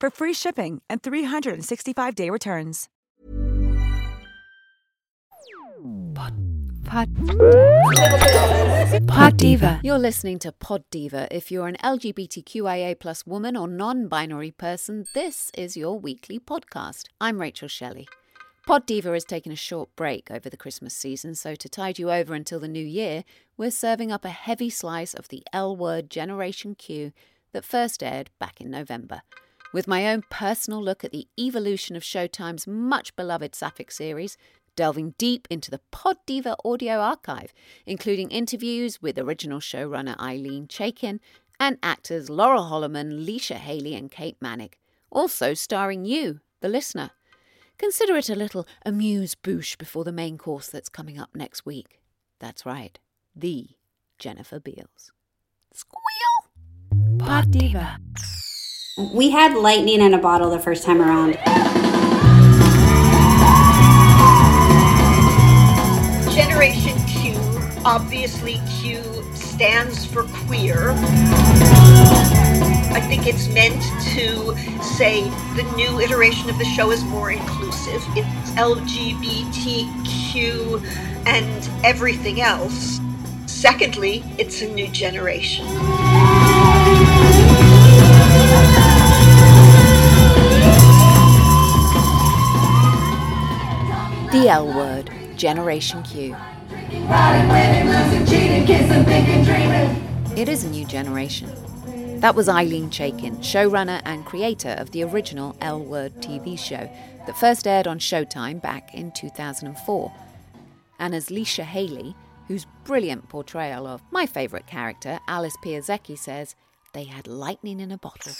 for 0.00 0.10
free 0.10 0.32
shipping 0.32 0.80
and 0.88 1.02
365-day 1.02 2.30
returns. 2.30 2.88
Pod, 6.14 6.34
pod, 6.84 7.08
pod 9.06 9.36
Diva. 9.36 9.80
You're 9.82 9.98
listening 9.98 10.38
to 10.40 10.52
Pod 10.52 10.84
Diva. 10.90 11.28
If 11.30 11.50
you're 11.50 11.68
an 11.68 11.76
LGBTQIA 11.82 12.98
plus 12.98 13.24
woman 13.24 13.56
or 13.56 13.68
non-binary 13.68 14.50
person, 14.50 15.06
this 15.14 15.50
is 15.56 15.76
your 15.76 15.98
weekly 15.98 16.38
podcast. 16.38 17.04
I'm 17.20 17.40
Rachel 17.40 17.68
Shelley. 17.68 18.08
Pod 18.66 18.84
Diva 18.86 19.12
has 19.12 19.24
taken 19.24 19.52
a 19.52 19.56
short 19.56 19.88
break 19.96 20.30
over 20.30 20.50
the 20.50 20.56
Christmas 20.56 20.94
season, 20.94 21.34
so 21.34 21.54
to 21.54 21.68
tide 21.68 21.98
you 21.98 22.10
over 22.10 22.34
until 22.34 22.60
the 22.60 22.68
new 22.68 22.84
year, 22.84 23.24
we're 23.56 23.70
serving 23.70 24.12
up 24.12 24.24
a 24.24 24.30
heavy 24.30 24.68
slice 24.68 25.14
of 25.14 25.28
the 25.28 25.42
L 25.52 25.74
Word 25.74 26.10
Generation 26.10 26.74
Q 26.74 27.12
that 27.52 27.64
first 27.64 28.02
aired 28.02 28.30
back 28.38 28.60
in 28.60 28.70
November. 28.70 29.22
With 29.72 29.86
my 29.86 30.08
own 30.08 30.24
personal 30.30 30.82
look 30.82 31.04
at 31.04 31.12
the 31.12 31.28
evolution 31.38 31.94
of 31.94 32.02
Showtime's 32.02 32.66
much 32.66 33.14
beloved 33.14 33.54
Sapphic 33.54 33.92
series, 33.92 34.36
delving 34.74 35.14
deep 35.16 35.46
into 35.48 35.70
the 35.70 35.80
Pod 35.92 36.16
Diva 36.26 36.56
audio 36.64 36.94
archive, 36.98 37.52
including 37.86 38.30
interviews 38.30 39.00
with 39.00 39.16
original 39.16 39.60
showrunner 39.60 40.16
Ilene 40.16 40.66
Chaiken 40.66 41.20
and 41.60 41.78
actors 41.84 42.28
Laurel 42.28 42.64
Holloman, 42.64 43.24
Leisha 43.24 43.56
Hailey, 43.56 43.94
and 43.94 44.10
Kate 44.10 44.38
Moennig, 44.40 44.72
also 45.10 45.54
starring 45.54 46.04
you, 46.04 46.40
the 46.60 46.68
listener. 46.68 47.10
Consider 47.78 48.16
it 48.16 48.28
a 48.28 48.34
little 48.34 48.66
amuse 48.84 49.36
bouche 49.36 49.78
before 49.78 50.02
the 50.02 50.12
main 50.12 50.36
course 50.36 50.68
that's 50.68 50.88
coming 50.88 51.18
up 51.18 51.30
next 51.34 51.64
week. 51.64 52.00
That's 52.40 52.66
right, 52.66 52.98
the 53.36 53.68
Jennifer 54.18 54.58
Beals. 54.58 55.12
Squeal! 55.72 57.18
Pod 57.18 57.52
Diva. 57.52 57.98
We 58.96 59.30
had 59.30 59.54
lightning 59.54 60.00
in 60.00 60.14
a 60.14 60.18
bottle 60.18 60.50
the 60.50 60.58
first 60.58 60.82
time 60.84 61.00
around. 61.00 61.34
Generation 66.34 66.98
Q, 67.06 67.34
obviously 67.84 68.60
Q 68.80 69.00
stands 69.34 70.04
for 70.04 70.24
queer. 70.46 70.90
I 72.92 73.00
think 73.08 73.28
it's 73.28 73.46
meant 73.48 73.80
to 74.14 74.56
say 74.82 75.22
the 75.54 75.62
new 75.76 76.00
iteration 76.00 76.50
of 76.50 76.58
the 76.58 76.64
show 76.64 76.90
is 76.90 77.04
more 77.04 77.30
inclusive. 77.30 78.02
It's 78.16 78.50
LGBTQ 78.52 80.82
and 81.26 81.70
everything 81.84 82.40
else. 82.40 82.98
Secondly, 83.46 84.24
it's 84.36 84.62
a 84.62 84.68
new 84.68 84.88
generation. 84.88 85.64
The 94.32 94.48
L 94.48 94.68
Word, 94.68 95.10
Generation 95.36 96.04
Q. 96.04 96.36
It 100.36 100.48
is 100.48 100.62
a 100.62 100.70
new 100.70 100.84
generation. 100.84 101.50
That 102.20 102.36
was 102.36 102.46
Ilene 102.46 102.90
Chaiken, 102.90 103.38
showrunner 103.38 104.00
and 104.04 104.24
creator 104.24 104.76
of 104.78 104.92
the 104.92 105.02
original 105.02 105.56
L 105.60 105.80
Word 105.80 106.14
TV 106.22 106.56
show 106.56 106.88
that 107.26 107.36
first 107.38 107.66
aired 107.66 107.88
on 107.88 107.98
Showtime 107.98 108.62
back 108.62 108.94
in 108.94 109.10
2004. 109.10 110.12
And 111.00 111.12
as 111.12 111.26
Leisha 111.26 111.64
Hailey, 111.64 112.14
whose 112.46 112.66
brilliant 112.84 113.28
portrayal 113.28 113.84
of 113.84 114.00
my 114.12 114.26
favourite 114.26 114.68
character, 114.68 115.18
Alice 115.26 115.56
Piasecki, 115.60 116.16
says, 116.16 116.54
they 116.92 117.02
had 117.02 117.26
lightning 117.26 117.80
in 117.80 117.90
a 117.90 117.98
bottle. 117.98 118.34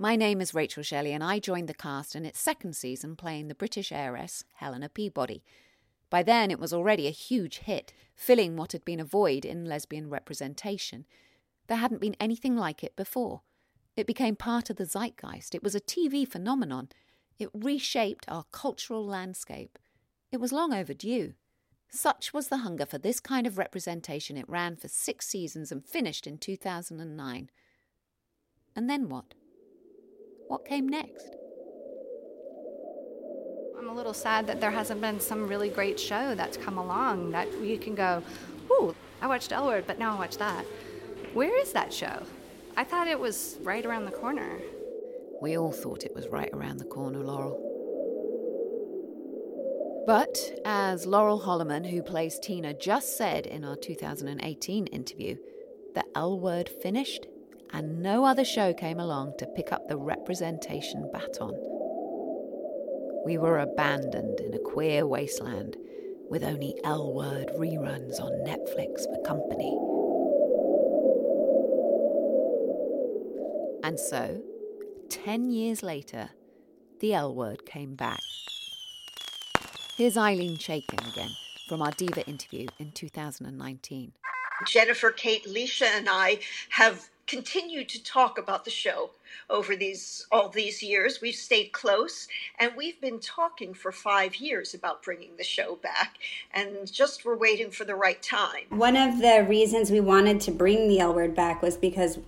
My 0.00 0.14
name 0.14 0.40
is 0.40 0.54
Rachel 0.54 0.84
Shelley, 0.84 1.12
and 1.12 1.24
I 1.24 1.40
joined 1.40 1.68
the 1.68 1.74
cast 1.74 2.14
in 2.14 2.24
its 2.24 2.38
second 2.38 2.76
season 2.76 3.16
playing 3.16 3.48
the 3.48 3.54
British 3.56 3.90
heiress 3.90 4.44
Helena 4.54 4.88
Peabody. 4.88 5.42
By 6.08 6.22
then, 6.22 6.52
it 6.52 6.60
was 6.60 6.72
already 6.72 7.08
a 7.08 7.10
huge 7.10 7.58
hit, 7.58 7.92
filling 8.14 8.54
what 8.54 8.70
had 8.70 8.84
been 8.84 9.00
a 9.00 9.04
void 9.04 9.44
in 9.44 9.64
lesbian 9.64 10.08
representation. 10.08 11.04
There 11.66 11.78
hadn't 11.78 12.00
been 12.00 12.14
anything 12.20 12.54
like 12.54 12.84
it 12.84 12.94
before. 12.94 13.42
It 13.96 14.06
became 14.06 14.36
part 14.36 14.70
of 14.70 14.76
the 14.76 14.84
zeitgeist. 14.84 15.52
It 15.52 15.64
was 15.64 15.74
a 15.74 15.80
TV 15.80 16.26
phenomenon. 16.28 16.90
It 17.40 17.50
reshaped 17.52 18.24
our 18.28 18.44
cultural 18.52 19.04
landscape. 19.04 19.80
It 20.30 20.36
was 20.36 20.52
long 20.52 20.72
overdue. 20.72 21.34
Such 21.90 22.32
was 22.32 22.48
the 22.48 22.58
hunger 22.58 22.86
for 22.86 22.98
this 22.98 23.18
kind 23.18 23.48
of 23.48 23.58
representation, 23.58 24.36
it 24.36 24.48
ran 24.48 24.76
for 24.76 24.86
six 24.86 25.26
seasons 25.26 25.72
and 25.72 25.84
finished 25.84 26.24
in 26.24 26.38
2009. 26.38 27.50
And 28.76 28.88
then 28.88 29.08
what? 29.08 29.34
What 30.48 30.64
came 30.64 30.88
next? 30.88 31.36
I'm 33.78 33.88
a 33.88 33.94
little 33.94 34.14
sad 34.14 34.46
that 34.46 34.60
there 34.60 34.70
hasn't 34.70 35.00
been 35.00 35.20
some 35.20 35.46
really 35.46 35.68
great 35.68 36.00
show 36.00 36.34
that's 36.34 36.56
come 36.56 36.78
along 36.78 37.30
that 37.32 37.52
you 37.60 37.78
can 37.78 37.94
go, 37.94 38.22
ooh, 38.70 38.94
I 39.20 39.26
watched 39.26 39.52
L 39.52 39.66
Word, 39.66 39.84
but 39.86 39.98
now 39.98 40.16
I 40.16 40.18
watch 40.18 40.38
that. 40.38 40.64
Where 41.34 41.60
is 41.60 41.72
that 41.72 41.92
show? 41.92 42.22
I 42.76 42.84
thought 42.84 43.08
it 43.08 43.20
was 43.20 43.58
right 43.62 43.84
around 43.84 44.06
the 44.06 44.10
corner. 44.10 44.58
We 45.40 45.56
all 45.58 45.72
thought 45.72 46.04
it 46.04 46.14
was 46.14 46.28
right 46.28 46.50
around 46.52 46.78
the 46.78 46.84
corner, 46.84 47.18
Laurel. 47.18 47.64
But, 50.06 50.38
as 50.64 51.04
Laurel 51.04 51.40
Holloman, 51.40 51.90
who 51.90 52.02
plays 52.02 52.38
Tina, 52.38 52.72
just 52.72 53.18
said 53.18 53.46
in 53.46 53.64
our 53.64 53.76
2018 53.76 54.86
interview, 54.86 55.36
the 55.94 56.04
L 56.14 56.40
word 56.40 56.68
finished 56.68 57.26
and 57.72 58.02
no 58.02 58.24
other 58.24 58.44
show 58.44 58.72
came 58.72 58.98
along 58.98 59.34
to 59.38 59.46
pick 59.46 59.72
up 59.72 59.88
the 59.88 59.96
representation 59.96 61.08
baton. 61.12 61.54
We 63.24 63.38
were 63.38 63.58
abandoned 63.58 64.40
in 64.40 64.54
a 64.54 64.58
queer 64.58 65.06
wasteland 65.06 65.76
with 66.30 66.42
only 66.42 66.74
L 66.84 67.12
word 67.12 67.50
reruns 67.56 68.20
on 68.20 68.32
Netflix 68.44 69.04
for 69.04 69.20
company. 69.22 69.76
And 73.82 73.98
so, 73.98 74.42
10 75.08 75.50
years 75.50 75.82
later, 75.82 76.30
the 77.00 77.14
L 77.14 77.34
word 77.34 77.64
came 77.64 77.94
back. 77.94 78.20
Here's 79.96 80.16
Ilene 80.16 80.58
Chaiken 80.58 81.12
again 81.12 81.30
from 81.68 81.82
our 81.82 81.90
Diva 81.92 82.26
interview 82.26 82.66
in 82.78 82.92
2019. 82.92 84.12
Jennifer, 84.66 85.10
Kate, 85.10 85.46
Leisha, 85.46 85.86
and 85.86 86.08
I 86.10 86.38
have 86.70 87.08
continued 87.28 87.88
to 87.90 88.02
talk 88.02 88.38
about 88.38 88.64
the 88.64 88.70
show 88.70 89.10
over 89.48 89.76
these 89.76 90.26
all 90.32 90.48
these 90.48 90.82
years. 90.82 91.20
We've 91.20 91.34
stayed 91.34 91.72
close, 91.72 92.26
and 92.58 92.72
we've 92.76 93.00
been 93.00 93.20
talking 93.20 93.74
for 93.74 93.92
five 93.92 94.36
years 94.36 94.74
about 94.74 95.02
bringing 95.02 95.36
the 95.36 95.44
show 95.44 95.76
back, 95.76 96.16
and 96.52 96.90
just 96.90 97.24
we're 97.24 97.36
waiting 97.36 97.70
for 97.70 97.84
the 97.84 97.94
right 97.94 98.20
time. 98.22 98.64
One 98.70 98.96
of 98.96 99.20
the 99.20 99.46
reasons 99.48 99.90
we 99.90 100.00
wanted 100.00 100.40
to 100.42 100.50
bring 100.50 100.88
the 100.88 100.98
L 100.98 101.14
word 101.14 101.36
back 101.36 101.62
was 101.62 101.76
because 101.76 102.18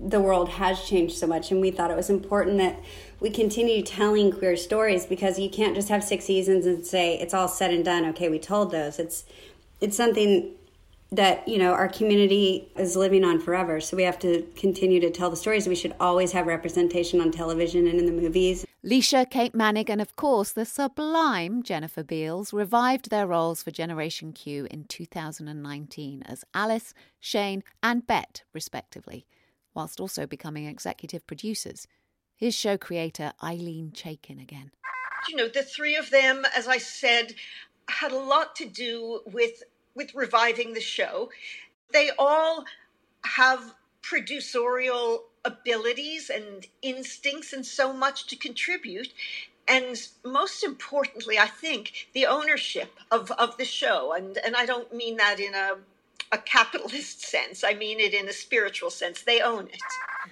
the 0.00 0.20
world 0.20 0.48
has 0.48 0.82
changed 0.84 1.18
so 1.18 1.26
much, 1.26 1.50
and 1.50 1.60
we 1.60 1.70
thought 1.70 1.90
it 1.90 1.96
was 1.96 2.08
important 2.08 2.58
that 2.58 2.80
we 3.20 3.28
continue 3.28 3.82
telling 3.82 4.32
queer 4.32 4.56
stories 4.56 5.04
because 5.04 5.38
you 5.38 5.50
can't 5.50 5.74
just 5.74 5.88
have 5.88 6.02
six 6.02 6.24
seasons 6.24 6.64
and 6.64 6.86
say 6.86 7.18
it's 7.18 7.34
all 7.34 7.48
said 7.48 7.72
and 7.72 7.84
done. 7.84 8.04
Okay, 8.06 8.28
we 8.28 8.38
told 8.38 8.70
those. 8.70 8.98
It's 8.98 9.24
it's 9.80 9.96
something 9.96 10.52
that 11.12 11.46
you 11.46 11.58
know 11.58 11.72
our 11.72 11.88
community 11.88 12.68
is 12.76 12.96
living 12.96 13.24
on 13.24 13.40
forever 13.40 13.80
so 13.80 13.96
we 13.96 14.02
have 14.02 14.18
to 14.18 14.42
continue 14.56 15.00
to 15.00 15.10
tell 15.10 15.30
the 15.30 15.36
stories 15.36 15.68
we 15.68 15.74
should 15.74 15.94
always 16.00 16.32
have 16.32 16.46
representation 16.46 17.20
on 17.20 17.30
television 17.30 17.86
and 17.86 17.98
in 17.98 18.06
the 18.06 18.12
movies 18.12 18.66
Leisha, 18.86 19.28
Kate 19.28 19.52
Moennig, 19.52 19.90
and 19.90 20.00
of 20.00 20.14
course 20.14 20.52
the 20.52 20.64
sublime 20.64 21.64
Jennifer 21.64 22.04
Beals 22.04 22.52
revived 22.52 23.10
their 23.10 23.26
roles 23.26 23.60
for 23.60 23.72
Generation 23.72 24.32
Q 24.32 24.68
in 24.70 24.84
2019 24.84 26.22
as 26.22 26.44
Alice, 26.54 26.94
Shane, 27.18 27.64
and 27.82 28.06
Bette, 28.06 28.42
respectively, 28.52 29.26
whilst 29.74 29.98
also 29.98 30.24
becoming 30.24 30.66
executive 30.66 31.26
producers. 31.26 31.88
Here's 32.36 32.54
show 32.54 32.78
creator 32.78 33.32
Ilene 33.42 33.92
Chaiken 33.92 34.40
again. 34.40 34.70
You 35.28 35.34
know, 35.34 35.48
the 35.48 35.64
three 35.64 35.96
of 35.96 36.10
them, 36.10 36.44
as 36.56 36.68
I 36.68 36.78
said, 36.78 37.34
had 37.88 38.12
a 38.12 38.18
lot 38.18 38.54
to 38.56 38.66
do 38.66 39.22
with 39.26 39.64
with 39.96 40.14
reviving 40.14 40.74
the 40.74 40.80
show. 40.80 41.30
They 41.92 42.10
all 42.18 42.64
have 43.24 43.74
producerial 44.02 45.20
abilities 45.44 46.30
and 46.30 46.66
instincts 46.82 47.52
and 47.52 47.64
so 47.66 47.92
much 47.92 48.26
to 48.28 48.36
contribute. 48.36 49.12
And 49.68 49.96
most 50.24 50.62
importantly 50.62 51.38
i 51.38 51.46
think 51.46 52.08
the 52.14 52.26
ownership 52.26 52.92
of, 53.10 53.32
of 53.32 53.56
the 53.56 53.64
show. 53.64 54.12
And, 54.12 54.38
and 54.44 54.54
i 54.54 54.66
don't 54.66 54.94
mean 54.94 55.16
that 55.16 55.40
in 55.40 55.54
a, 55.54 55.78
a 56.30 56.38
capitalist 56.38 57.22
sense. 57.32 57.64
I 57.64 57.74
mean 57.74 57.98
it 57.98 58.14
in 58.14 58.28
a 58.28 58.32
spiritual 58.32 58.90
sense. 58.90 59.22
They 59.22 59.40
own 59.40 59.68
it. 59.68 59.80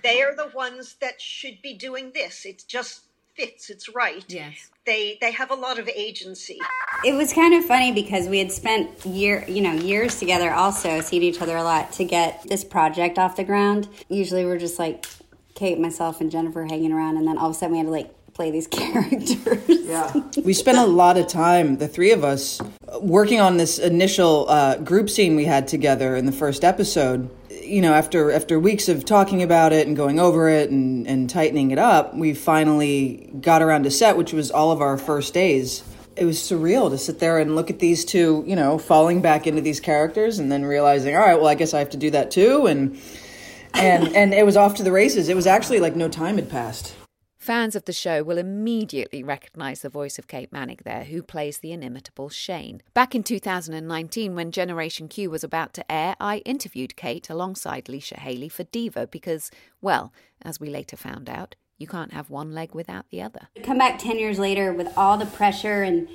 They 0.02 0.22
are 0.22 0.36
the 0.36 0.50
ones 0.54 0.96
that 1.00 1.20
should 1.20 1.62
be 1.62 1.74
doing 1.74 2.12
this. 2.14 2.44
It's 2.44 2.64
just 2.64 3.00
fits 3.36 3.70
it's 3.70 3.88
right. 3.94 4.24
Yes. 4.28 4.70
They 4.86 5.18
they 5.20 5.32
have 5.32 5.50
a 5.50 5.54
lot 5.54 5.78
of 5.78 5.88
agency. 5.88 6.58
It 7.04 7.14
was 7.14 7.32
kind 7.32 7.54
of 7.54 7.64
funny 7.64 7.92
because 7.92 8.28
we 8.28 8.38
had 8.38 8.52
spent 8.52 9.04
year 9.04 9.44
you 9.48 9.62
know 9.62 9.72
years 9.72 10.18
together 10.18 10.52
also 10.52 11.00
seeing 11.00 11.22
each 11.22 11.40
other 11.40 11.56
a 11.56 11.64
lot 11.64 11.92
to 11.92 12.04
get 12.04 12.42
this 12.48 12.64
project 12.64 13.18
off 13.18 13.36
the 13.36 13.44
ground. 13.44 13.88
Usually 14.08 14.44
we're 14.44 14.58
just 14.58 14.78
like 14.78 15.06
kate 15.54 15.78
myself 15.78 16.20
and 16.20 16.32
jennifer 16.32 16.64
hanging 16.64 16.92
around 16.92 17.16
and 17.16 17.28
then 17.28 17.38
all 17.38 17.48
of 17.48 17.54
a 17.54 17.54
sudden 17.54 17.70
we 17.72 17.78
had 17.78 17.84
to 17.84 17.92
like 17.92 18.12
play 18.34 18.50
these 18.50 18.66
characters. 18.68 19.68
Yeah. 19.68 20.12
We 20.44 20.52
spent 20.52 20.78
a 20.78 20.86
lot 20.86 21.16
of 21.16 21.28
time 21.28 21.78
the 21.78 21.88
three 21.88 22.10
of 22.10 22.24
us 22.24 22.60
working 23.00 23.40
on 23.40 23.56
this 23.56 23.78
initial 23.78 24.48
uh, 24.48 24.78
group 24.78 25.08
scene 25.08 25.36
we 25.36 25.44
had 25.44 25.68
together 25.68 26.16
in 26.16 26.26
the 26.26 26.32
first 26.32 26.64
episode 26.64 27.30
you 27.64 27.80
know 27.80 27.92
after 27.92 28.30
after 28.30 28.58
weeks 28.58 28.88
of 28.88 29.04
talking 29.04 29.42
about 29.42 29.72
it 29.72 29.86
and 29.86 29.96
going 29.96 30.20
over 30.20 30.48
it 30.48 30.70
and 30.70 31.06
and 31.06 31.30
tightening 31.30 31.70
it 31.70 31.78
up 31.78 32.14
we 32.14 32.34
finally 32.34 33.30
got 33.40 33.62
around 33.62 33.84
to 33.84 33.90
set 33.90 34.16
which 34.16 34.32
was 34.32 34.50
all 34.50 34.70
of 34.70 34.80
our 34.80 34.96
first 34.96 35.34
days 35.34 35.82
it 36.16 36.24
was 36.24 36.38
surreal 36.38 36.90
to 36.90 36.98
sit 36.98 37.18
there 37.18 37.38
and 37.38 37.56
look 37.56 37.70
at 37.70 37.78
these 37.78 38.04
two, 38.04 38.44
you 38.46 38.56
know, 38.56 38.78
falling 38.78 39.20
back 39.20 39.46
into 39.46 39.60
these 39.60 39.80
characters 39.80 40.38
and 40.38 40.50
then 40.50 40.64
realizing, 40.64 41.16
all 41.16 41.22
right, 41.22 41.36
well, 41.36 41.48
I 41.48 41.54
guess 41.54 41.74
I 41.74 41.80
have 41.80 41.90
to 41.90 41.96
do 41.96 42.10
that 42.10 42.30
too. 42.30 42.66
And 42.66 43.00
and 43.74 44.14
and 44.14 44.32
it 44.32 44.46
was 44.46 44.56
off 44.56 44.76
to 44.76 44.82
the 44.82 44.92
races. 44.92 45.28
It 45.28 45.36
was 45.36 45.46
actually 45.46 45.80
like 45.80 45.96
no 45.96 46.08
time 46.08 46.36
had 46.36 46.48
passed. 46.48 46.94
Fans 47.44 47.76
of 47.76 47.84
the 47.84 47.92
show 47.92 48.22
will 48.22 48.38
immediately 48.38 49.22
recognise 49.22 49.82
the 49.82 49.90
voice 49.90 50.18
of 50.18 50.26
Kate 50.26 50.50
Moennig 50.50 50.82
there, 50.84 51.04
who 51.04 51.22
plays 51.22 51.58
the 51.58 51.72
inimitable 51.72 52.30
Shane. 52.30 52.80
Back 52.94 53.14
in 53.14 53.22
2019, 53.22 54.34
when 54.34 54.50
Generation 54.50 55.08
Q 55.08 55.28
was 55.28 55.44
about 55.44 55.74
to 55.74 55.92
air, 55.92 56.16
I 56.18 56.38
interviewed 56.46 56.96
Kate 56.96 57.28
alongside 57.28 57.84
Leisha 57.84 58.16
Hailey 58.16 58.48
for 58.48 58.64
Diva 58.64 59.06
because, 59.08 59.50
well, 59.82 60.10
as 60.40 60.58
we 60.58 60.70
later 60.70 60.96
found 60.96 61.28
out, 61.28 61.54
you 61.76 61.86
can't 61.86 62.14
have 62.14 62.30
one 62.30 62.54
leg 62.54 62.74
without 62.74 63.10
the 63.10 63.20
other. 63.20 63.48
Come 63.62 63.76
back 63.76 63.98
10 63.98 64.18
years 64.18 64.38
later 64.38 64.72
with 64.72 64.96
all 64.96 65.18
the 65.18 65.26
pressure 65.26 65.82
and 65.82 66.08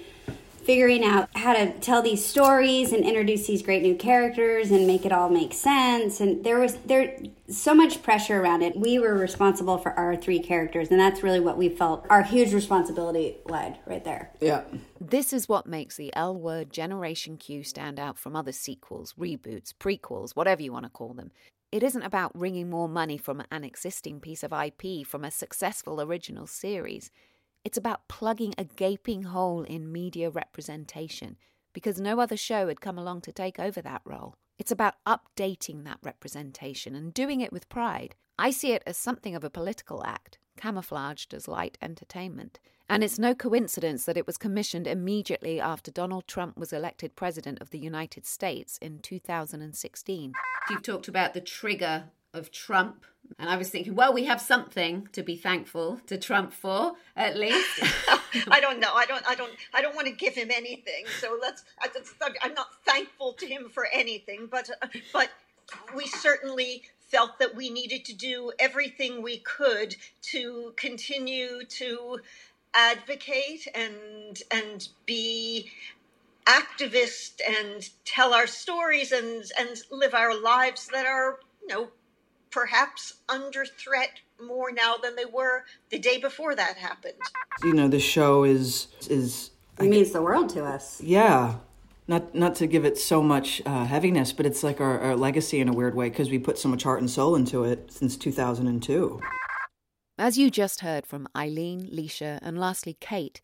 figuring 0.60 1.04
out 1.04 1.30
how 1.36 1.54
to 1.54 1.72
tell 1.80 2.02
these 2.02 2.24
stories 2.24 2.92
and 2.92 3.04
introduce 3.04 3.48
these 3.48 3.62
great 3.62 3.82
new 3.82 3.96
characters 3.96 4.72
and 4.72 4.86
make 4.86 5.06
it 5.06 5.12
all 5.12 5.30
make 5.30 5.54
sense. 5.54 6.20
And 6.20 6.44
there 6.44 6.60
was 6.60 6.76
there 6.86 7.18
so 7.48 7.74
much 7.74 8.04
pressure 8.04 8.42
around 8.42 8.62
it. 8.62 8.78
We 8.78 9.00
were 9.00 9.16
responsible 9.16 9.78
for 9.78 9.92
our 9.94 10.16
three 10.16 10.40
characters 10.40 10.90
and 10.90 11.00
that's 11.00 11.24
really 11.24 11.40
what 11.40 11.58
we 11.58 11.70
felt 11.70 12.06
our 12.10 12.24
huge 12.24 12.54
responsibility 12.54 13.38
lied 13.46 13.80
right 13.86 14.04
there. 14.04 14.32
Yeah. 14.40 14.64
This 15.02 15.34
is 15.34 15.50
what 15.50 15.66
makes 15.66 15.96
the 15.96 16.14
l 16.16 16.36
word 16.36 16.72
generation 16.72 17.38
q 17.38 17.64
stand 17.64 18.00
out 18.00 18.18
from 18.18 18.36
other 18.36 18.52
sequels 18.52 19.14
reboots 19.20 19.74
prequels 19.74 20.36
whatever 20.36 20.62
you 20.62 20.72
want 20.72 20.86
to 20.86 20.90
call 20.90 21.14
them. 21.14 21.32
It 21.72 21.84
isn't 21.84 22.02
about 22.02 22.38
wringing 22.38 22.70
more 22.70 22.90
money 22.90 23.18
from 23.18 23.44
an 23.52 23.64
existing 23.64 24.22
piece 24.22 24.44
of 24.44 24.52
IP 24.52 25.06
from 25.06 25.24
a 25.24 25.30
successful 25.30 26.02
original 26.02 26.48
series. 26.48 27.12
It's 27.64 27.78
about 27.78 28.08
plugging 28.08 28.54
a 28.58 28.64
gaping 28.64 29.24
hole 29.24 29.64
in 29.64 29.92
media 29.92 30.30
representation 30.30 31.38
because 31.74 32.00
no 32.00 32.20
other 32.20 32.38
show 32.38 32.68
had 32.68 32.82
come 32.82 32.98
along 32.98 33.22
to 33.22 33.32
take 33.32 33.60
over 33.60 33.82
that 33.82 34.02
role. 34.06 34.36
It's 34.58 34.72
about 34.72 34.96
updating 35.06 35.84
that 35.84 36.00
representation 36.02 36.96
and 36.96 37.14
doing 37.14 37.42
it 37.42 37.52
with 37.52 37.70
pride. 37.70 38.16
I 38.38 38.52
see 38.52 38.72
it 38.72 38.84
as 38.88 38.98
something 38.98 39.36
of 39.36 39.44
a 39.44 39.50
political 39.50 40.04
act, 40.06 40.38
camouflaged 40.58 41.34
as 41.34 41.48
light 41.48 41.78
entertainment. 41.82 42.60
And 42.90 43.04
it's 43.04 43.20
no 43.20 43.36
coincidence 43.36 44.06
that 44.06 44.18
it 44.18 44.26
was 44.26 44.38
commissioned 44.38 44.88
immediately 44.88 45.60
after 45.60 45.92
Donald 45.92 46.28
Trump 46.28 46.58
was 46.58 46.74
elected 46.74 47.16
President 47.16 47.62
of 47.62 47.70
the 47.70 47.78
United 47.78 48.26
States 48.26 48.78
in 48.82 49.00
2016. 49.00 50.34
You've 50.70 50.82
talked 50.82 51.08
about 51.08 51.34
the 51.34 51.42
trigger 51.42 52.06
of 52.34 52.52
Trump. 52.52 53.06
And 53.38 53.50
I 53.50 53.58
was 53.58 53.70
thinking, 53.70 53.96
well, 53.96 54.14
we 54.14 54.26
have 54.26 54.42
something 54.42 55.08
to 55.14 55.22
be 55.22 55.36
thankful 55.36 56.02
to 56.08 56.18
Trump 56.18 56.52
for, 56.52 56.94
at 57.16 57.38
least. 57.38 57.70
I 58.50 58.60
don't 58.60 58.80
know. 58.80 58.94
I 58.94 59.06
don't. 59.06 59.24
I 59.28 59.36
don't. 59.36 59.54
I 59.74 59.82
don't 59.82 59.96
want 59.96 60.08
to 60.08 60.14
give 60.14 60.34
him 60.34 60.50
anything. 60.52 61.06
So 61.20 61.38
let's. 61.40 61.64
I, 61.82 61.88
am 62.46 62.54
not 62.54 62.68
thankful 62.86 63.34
to 63.34 63.46
him 63.46 63.70
for 63.70 63.88
anything, 63.94 64.48
but 64.50 64.70
but 65.14 65.30
we 65.96 66.08
certainly 66.08 66.84
felt 67.00 67.40
that 67.40 67.56
we 67.56 67.70
needed 67.70 68.06
to 68.06 68.16
do 68.16 68.52
everything 68.60 69.22
we 69.22 69.40
could 69.40 69.96
to 70.22 70.74
continue 70.76 71.64
to 71.66 72.20
advocate 72.74 73.68
and 73.74 74.42
and 74.52 74.90
be 75.06 75.72
activist 76.46 77.42
and 77.48 77.90
tell 78.06 78.34
our 78.34 78.48
stories 78.48 79.12
and 79.12 79.44
and 79.60 79.82
live 79.92 80.14
our 80.14 80.40
lives 80.40 80.88
that 80.88 81.06
are 81.06 81.40
you 81.62 81.68
know 81.68 81.88
perhaps 82.52 83.16
under 83.28 83.66
threat 83.66 84.20
more 84.42 84.72
now 84.72 84.96
than 84.96 85.16
they 85.16 85.26
were 85.26 85.66
the 85.90 86.00
day 86.00 86.18
before 86.20 86.56
that 86.56 86.78
happened. 86.78 87.22
You 87.64 87.74
know 87.74 87.88
the 87.88 88.00
show 88.00 88.44
is 88.44 88.88
is 89.10 89.52
it 89.80 89.90
means 89.90 90.12
the 90.12 90.22
world 90.22 90.50
to 90.50 90.64
us. 90.64 91.02
Yeah. 91.02 91.56
Not 92.08 92.34
not 92.34 92.56
to 92.56 92.68
give 92.68 92.86
it 92.86 92.98
so 92.98 93.22
much 93.22 93.62
uh, 93.66 93.86
heaviness 93.86 94.34
but 94.34 94.46
it's 94.46 94.64
like 94.64 94.82
our, 94.82 95.00
our 95.00 95.16
legacy 95.16 95.60
in 95.60 95.70
a 95.70 95.74
weird 95.74 95.96
way 95.96 96.10
because 96.10 96.30
we 96.30 96.40
put 96.40 96.58
so 96.58 96.70
much 96.70 96.84
heart 96.84 97.02
and 97.02 97.10
soul 97.10 97.36
into 97.36 97.64
it 97.64 97.92
since 97.92 98.18
2002 98.18 99.22
as 100.20 100.38
you 100.38 100.52
just 100.52 100.82
heard 100.82 101.08
from 101.08 101.30
Eileen, 101.36 101.90
Leisha, 101.90 102.40
and 102.42 102.60
lastly 102.60 102.98
Kate, 103.00 103.40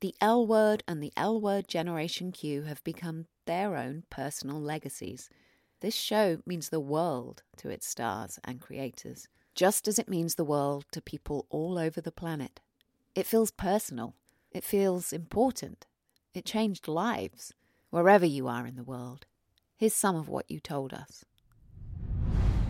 the 0.00 0.14
L 0.20 0.46
Word 0.46 0.84
and 0.86 1.02
the 1.02 1.12
L 1.16 1.40
Word 1.40 1.66
Generation 1.66 2.30
Q 2.30 2.62
have 2.62 2.82
become 2.84 3.26
their 3.44 3.76
own 3.76 4.04
personal 4.08 4.60
legacies. 4.60 5.28
This 5.82 5.96
show 5.96 6.38
means 6.46 6.68
the 6.68 6.78
world 6.78 7.42
to 7.56 7.68
its 7.68 7.88
stars 7.88 8.38
and 8.44 8.60
creators, 8.60 9.26
just 9.52 9.88
as 9.88 9.98
it 9.98 10.08
means 10.08 10.36
the 10.36 10.44
world 10.44 10.84
to 10.92 11.02
people 11.02 11.44
all 11.50 11.76
over 11.76 12.00
the 12.00 12.12
planet. 12.12 12.60
It 13.16 13.26
feels 13.26 13.50
personal, 13.50 14.14
it 14.52 14.62
feels 14.62 15.12
important, 15.12 15.86
it 16.34 16.44
changed 16.44 16.86
lives, 16.86 17.52
wherever 17.90 18.24
you 18.24 18.46
are 18.46 18.64
in 18.64 18.76
the 18.76 18.84
world. 18.84 19.26
Here's 19.76 19.92
some 19.92 20.14
of 20.14 20.28
what 20.28 20.48
you 20.48 20.60
told 20.60 20.94
us. 20.94 21.24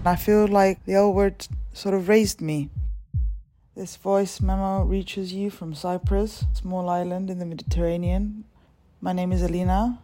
I 0.06 0.16
feel 0.16 0.48
like 0.48 0.82
the 0.86 0.94
L 0.94 1.12
Word 1.12 1.46
sort 1.74 1.94
of 1.94 2.08
raised 2.08 2.40
me 2.40 2.70
this 3.76 3.96
voice 3.96 4.40
memo 4.40 4.84
reaches 4.84 5.34
you 5.34 5.50
from 5.50 5.74
Cyprus, 5.74 6.46
small 6.54 6.88
island 6.88 7.28
in 7.28 7.40
the 7.40 7.44
Mediterranean. 7.44 8.44
My 9.02 9.12
name 9.12 9.32
is 9.32 9.42
Alina. 9.42 9.98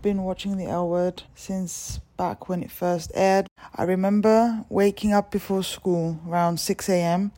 Been 0.00 0.22
watching 0.22 0.58
the 0.58 0.66
L 0.66 0.88
Word 0.88 1.24
since 1.34 1.98
back 2.20 2.50
when 2.50 2.62
it 2.62 2.70
first 2.70 3.10
aired. 3.14 3.46
I 3.74 3.84
remember 3.84 4.62
waking 4.68 5.14
up 5.14 5.30
before 5.30 5.62
school 5.62 6.20
around 6.28 6.60
6 6.60 6.86
a.m. 6.90 7.32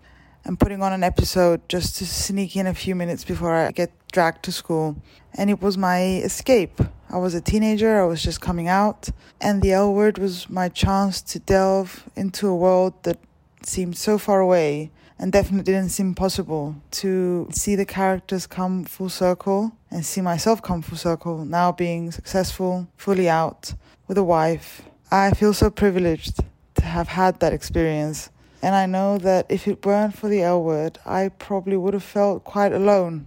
and 0.44 0.58
putting 0.58 0.82
on 0.82 0.92
an 0.92 1.04
episode 1.04 1.60
just 1.68 1.94
to 1.98 2.04
sneak 2.04 2.56
in 2.56 2.66
a 2.66 2.74
few 2.74 2.96
minutes 2.96 3.22
before 3.22 3.54
I 3.54 3.70
get 3.70 3.92
dragged 4.10 4.42
to 4.46 4.50
school. 4.50 4.96
And 5.34 5.50
it 5.50 5.62
was 5.62 5.78
my 5.78 6.00
escape. 6.30 6.80
I 7.08 7.18
was 7.18 7.32
a 7.32 7.40
teenager, 7.40 8.02
I 8.02 8.06
was 8.06 8.20
just 8.24 8.40
coming 8.40 8.66
out, 8.66 9.08
and 9.40 9.62
the 9.62 9.70
L 9.70 9.94
Word 9.94 10.18
was 10.18 10.50
my 10.50 10.68
chance 10.68 11.22
to 11.30 11.38
delve 11.38 12.10
into 12.16 12.48
a 12.48 12.56
world 12.56 12.94
that 13.04 13.18
seemed 13.62 13.96
so 13.96 14.18
far 14.18 14.40
away 14.40 14.90
and 15.16 15.30
definitely 15.30 15.72
didn't 15.72 15.90
seem 15.90 16.12
possible 16.12 16.74
to 17.02 17.46
see 17.52 17.76
the 17.76 17.86
characters 17.86 18.48
come 18.48 18.82
full 18.82 19.08
circle 19.08 19.70
and 19.92 20.04
see 20.04 20.20
myself 20.20 20.60
come 20.60 20.82
full 20.82 20.98
circle 20.98 21.44
now 21.44 21.70
being 21.70 22.10
successful, 22.10 22.88
fully 22.96 23.28
out 23.28 23.74
with 24.12 24.18
a 24.18 24.22
wife. 24.22 24.82
I 25.10 25.30
feel 25.30 25.54
so 25.54 25.70
privileged 25.70 26.44
to 26.74 26.82
have 26.82 27.08
had 27.08 27.40
that 27.40 27.54
experience. 27.54 28.28
And 28.60 28.74
I 28.74 28.84
know 28.84 29.16
that 29.16 29.46
if 29.48 29.66
it 29.66 29.86
weren't 29.86 30.14
for 30.14 30.28
the 30.28 30.42
L 30.42 30.62
word, 30.62 30.98
I 31.06 31.30
probably 31.30 31.78
would 31.78 31.94
have 31.94 32.02
felt 32.02 32.44
quite 32.44 32.74
alone 32.74 33.26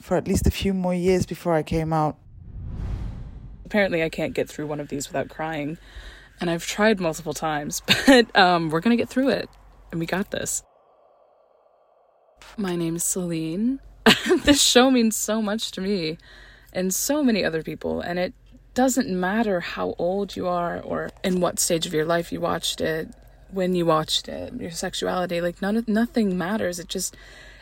for 0.00 0.16
at 0.16 0.28
least 0.28 0.46
a 0.46 0.52
few 0.52 0.74
more 0.74 0.94
years 0.94 1.26
before 1.26 1.54
I 1.54 1.64
came 1.64 1.92
out. 1.92 2.16
Apparently, 3.66 4.00
I 4.04 4.10
can't 4.10 4.32
get 4.32 4.48
through 4.48 4.68
one 4.68 4.78
of 4.78 4.90
these 4.90 5.08
without 5.08 5.28
crying. 5.28 5.76
And 6.40 6.48
I've 6.48 6.68
tried 6.68 7.00
multiple 7.00 7.34
times, 7.34 7.82
but 8.06 8.36
um, 8.38 8.70
we're 8.70 8.78
going 8.78 8.96
to 8.96 9.02
get 9.02 9.08
through 9.08 9.30
it. 9.30 9.50
And 9.90 9.98
we 9.98 10.06
got 10.06 10.30
this. 10.30 10.62
My 12.56 12.76
name 12.76 12.94
is 12.94 13.02
Celine. 13.02 13.80
this 14.44 14.62
show 14.62 14.88
means 14.88 15.16
so 15.16 15.42
much 15.42 15.72
to 15.72 15.80
me 15.80 16.16
and 16.72 16.94
so 16.94 17.24
many 17.24 17.44
other 17.44 17.64
people, 17.64 18.00
and 18.00 18.20
it 18.20 18.34
doesn't 18.74 19.08
matter 19.08 19.60
how 19.60 19.94
old 19.98 20.36
you 20.36 20.46
are 20.46 20.80
or 20.80 21.10
in 21.22 21.40
what 21.40 21.58
stage 21.58 21.86
of 21.86 21.92
your 21.92 22.06
life 22.06 22.32
you 22.32 22.40
watched 22.40 22.80
it, 22.80 23.08
when 23.50 23.74
you 23.74 23.84
watched 23.84 24.28
it, 24.28 24.54
your 24.54 24.70
sexuality, 24.70 25.40
like 25.40 25.60
none 25.60 25.76
of, 25.76 25.88
nothing 25.88 26.38
matters. 26.38 26.78
It 26.78 26.88
just 26.88 27.16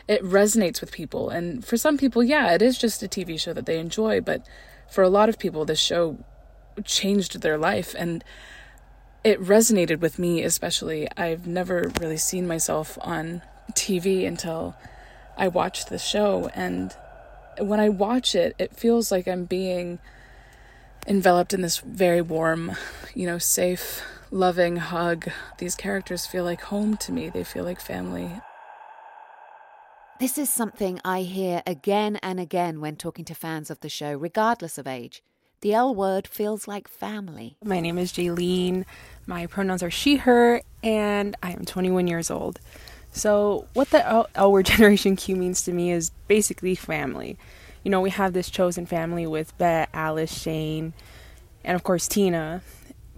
it 0.07 0.23
resonates 0.23 0.81
with 0.81 0.91
people. 0.91 1.29
And 1.29 1.65
for 1.65 1.77
some 1.77 1.97
people, 1.97 2.23
yeah, 2.23 2.53
it 2.53 2.61
is 2.61 2.77
just 2.77 3.03
a 3.03 3.07
TV 3.07 3.39
show 3.39 3.53
that 3.53 3.65
they 3.65 3.79
enjoy, 3.79 4.21
but 4.21 4.45
for 4.89 5.03
a 5.03 5.09
lot 5.09 5.29
of 5.29 5.37
people 5.37 5.65
this 5.65 5.79
show 5.79 6.17
changed 6.85 7.41
their 7.41 7.57
life 7.57 7.93
and 7.97 8.23
it 9.23 9.39
resonated 9.41 9.99
with 9.99 10.17
me 10.17 10.43
especially. 10.43 11.07
I've 11.17 11.45
never 11.45 11.91
really 11.99 12.17
seen 12.17 12.47
myself 12.47 12.97
on 13.01 13.41
TV 13.73 14.25
until 14.25 14.75
I 15.37 15.47
watched 15.47 15.89
the 15.89 15.99
show 15.99 16.49
and 16.55 16.95
when 17.59 17.79
I 17.79 17.89
watch 17.89 18.33
it, 18.33 18.55
it 18.57 18.75
feels 18.75 19.11
like 19.11 19.27
I'm 19.27 19.45
being 19.45 19.99
enveloped 21.07 21.53
in 21.53 21.61
this 21.61 21.79
very 21.79 22.21
warm, 22.21 22.75
you 23.13 23.25
know, 23.25 23.37
safe, 23.37 24.03
loving 24.29 24.77
hug. 24.77 25.29
These 25.57 25.75
characters 25.75 26.25
feel 26.25 26.43
like 26.43 26.61
home 26.61 26.97
to 26.97 27.11
me, 27.11 27.29
they 27.29 27.43
feel 27.43 27.63
like 27.63 27.81
family. 27.81 28.31
This 30.19 30.37
is 30.37 30.49
something 30.49 30.99
I 31.03 31.21
hear 31.21 31.63
again 31.65 32.17
and 32.17 32.39
again 32.39 32.79
when 32.79 32.95
talking 32.95 33.25
to 33.25 33.33
fans 33.33 33.71
of 33.71 33.79
the 33.79 33.89
show, 33.89 34.13
regardless 34.13 34.77
of 34.77 34.85
age. 34.85 35.23
The 35.61 35.73
L 35.73 35.93
word 35.93 36.27
feels 36.27 36.67
like 36.67 36.87
family. 36.87 37.57
My 37.63 37.79
name 37.79 37.97
is 37.97 38.11
Jaylene. 38.11 38.85
My 39.27 39.45
pronouns 39.47 39.83
are 39.83 39.91
she, 39.91 40.17
her, 40.17 40.61
and 40.83 41.35
I 41.43 41.51
am 41.51 41.65
21 41.65 42.07
years 42.07 42.31
old. 42.31 42.59
So, 43.11 43.67
what 43.73 43.89
the 43.89 44.07
L, 44.07 44.27
L 44.35 44.51
word 44.51 44.65
Generation 44.67 45.15
Q 45.15 45.35
means 45.35 45.63
to 45.63 45.71
me 45.71 45.91
is 45.91 46.11
basically 46.27 46.75
family 46.75 47.37
you 47.83 47.91
know, 47.91 48.01
we 48.01 48.09
have 48.11 48.33
this 48.33 48.49
chosen 48.49 48.85
family 48.85 49.25
with 49.25 49.57
Bette, 49.57 49.89
Alice, 49.93 50.41
Shane, 50.41 50.93
and 51.63 51.75
of 51.75 51.83
course 51.83 52.07
Tina. 52.07 52.61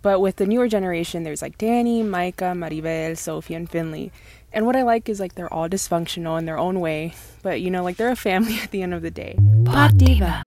But 0.02 0.20
with 0.20 0.36
the 0.36 0.46
newer 0.46 0.68
generation, 0.68 1.24
there's 1.24 1.42
like 1.42 1.58
Dani, 1.58 2.06
Micah, 2.06 2.54
Maribel, 2.56 3.18
Sophie, 3.18 3.56
and 3.56 3.70
Finley. 3.70 4.12
And 4.52 4.66
what 4.66 4.76
I 4.76 4.84
like 4.84 5.10
is 5.10 5.20
like 5.20 5.36
they're 5.36 5.52
all 5.52 5.70
dysfunctional 5.70 6.38
in 6.38 6.46
their 6.46 6.58
own 6.58 6.80
way, 6.80 7.14
but 7.42 7.62
you 7.62 7.72
know, 7.72 7.84
like 7.84 7.98
they're 7.98 8.12
a 8.12 8.16
family 8.16 8.60
at 8.64 8.72
the 8.72 8.82
end 8.82 8.94
of 8.94 9.02
the 9.02 9.12
day. 9.12 9.38
Pod 9.66 9.98
Diva. 9.98 10.44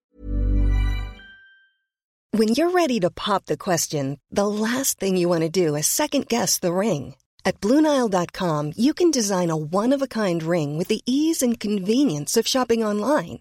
When 2.33 2.49
you're 2.49 2.71
ready 2.71 3.01
to 3.01 3.11
pop 3.11 3.47
the 3.47 3.57
question, 3.57 4.21
the 4.31 4.47
last 4.47 5.01
thing 5.01 5.17
you 5.17 5.27
want 5.27 5.41
to 5.41 5.49
do 5.49 5.75
is 5.75 5.87
second 5.87 6.29
guess 6.29 6.59
the 6.59 6.73
ring. 6.73 7.15
At 7.47 7.61
Bluenile.com, 7.61 8.73
you 8.77 8.93
can 8.93 9.11
design 9.11 9.51
a 9.51 9.57
one 9.57 9.95
of 9.95 10.03
a 10.03 10.07
kind 10.07 10.43
ring 10.43 10.77
with 10.77 10.89
the 10.89 11.01
ease 11.07 11.43
and 11.43 11.59
convenience 11.59 12.37
of 12.37 12.47
shopping 12.47 12.85
online. 12.85 13.41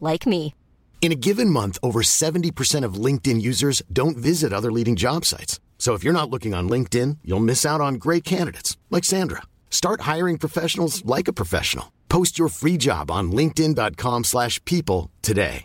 like 0.00 0.26
me. 0.26 0.54
In 1.00 1.12
a 1.12 1.14
given 1.14 1.50
month, 1.50 1.78
over 1.84 2.02
70% 2.02 2.84
of 2.84 2.94
LinkedIn 2.94 3.40
users 3.40 3.80
don't 3.92 4.16
visit 4.16 4.52
other 4.52 4.72
leading 4.72 4.96
job 4.96 5.24
sites. 5.24 5.60
So 5.78 5.94
if 5.94 6.02
you're 6.02 6.12
not 6.12 6.30
looking 6.30 6.52
on 6.52 6.68
LinkedIn, 6.68 7.18
you'll 7.22 7.38
miss 7.38 7.64
out 7.64 7.80
on 7.80 7.94
great 7.94 8.24
candidates 8.24 8.76
like 8.90 9.04
Sandra. 9.04 9.42
Start 9.70 10.00
hiring 10.00 10.36
professionals 10.36 11.04
like 11.04 11.28
a 11.28 11.32
professional. 11.32 11.92
Post 12.08 12.40
your 12.40 12.48
free 12.48 12.76
job 12.76 13.08
on 13.08 13.30
linkedin.com/people 13.30 15.10
today. 15.22 15.64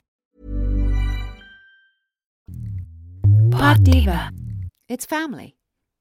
Pod 3.51 3.83
Diva. 3.83 4.31
It's 4.89 5.05
family, 5.05 5.55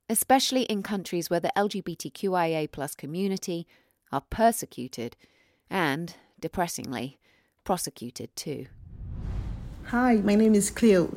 especially 0.09 0.63
in 0.63 0.83
countries 0.83 1.31
where 1.31 1.41
the 1.41 1.53
LGBTQIA 1.57 2.67
plus 2.73 2.95
community 2.95 3.67
are 4.11 4.23
persecuted 4.31 5.17
and, 5.69 6.15
depressingly, 6.41 7.20
prosecuted 7.65 8.35
too. 8.37 8.67
Hi, 9.87 10.17
my 10.17 10.35
name 10.35 10.55
is 10.55 10.71
Cleo. 10.71 11.17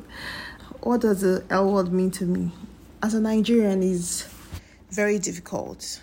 What 0.80 1.00
does 1.00 1.20
the 1.20 1.44
L 1.50 1.72
word 1.72 1.92
mean 1.92 2.10
to 2.12 2.24
me? 2.24 2.52
As 3.02 3.14
a 3.14 3.20
Nigerian, 3.20 3.82
is 3.82 4.26
very 4.90 5.18
difficult. 5.18 6.00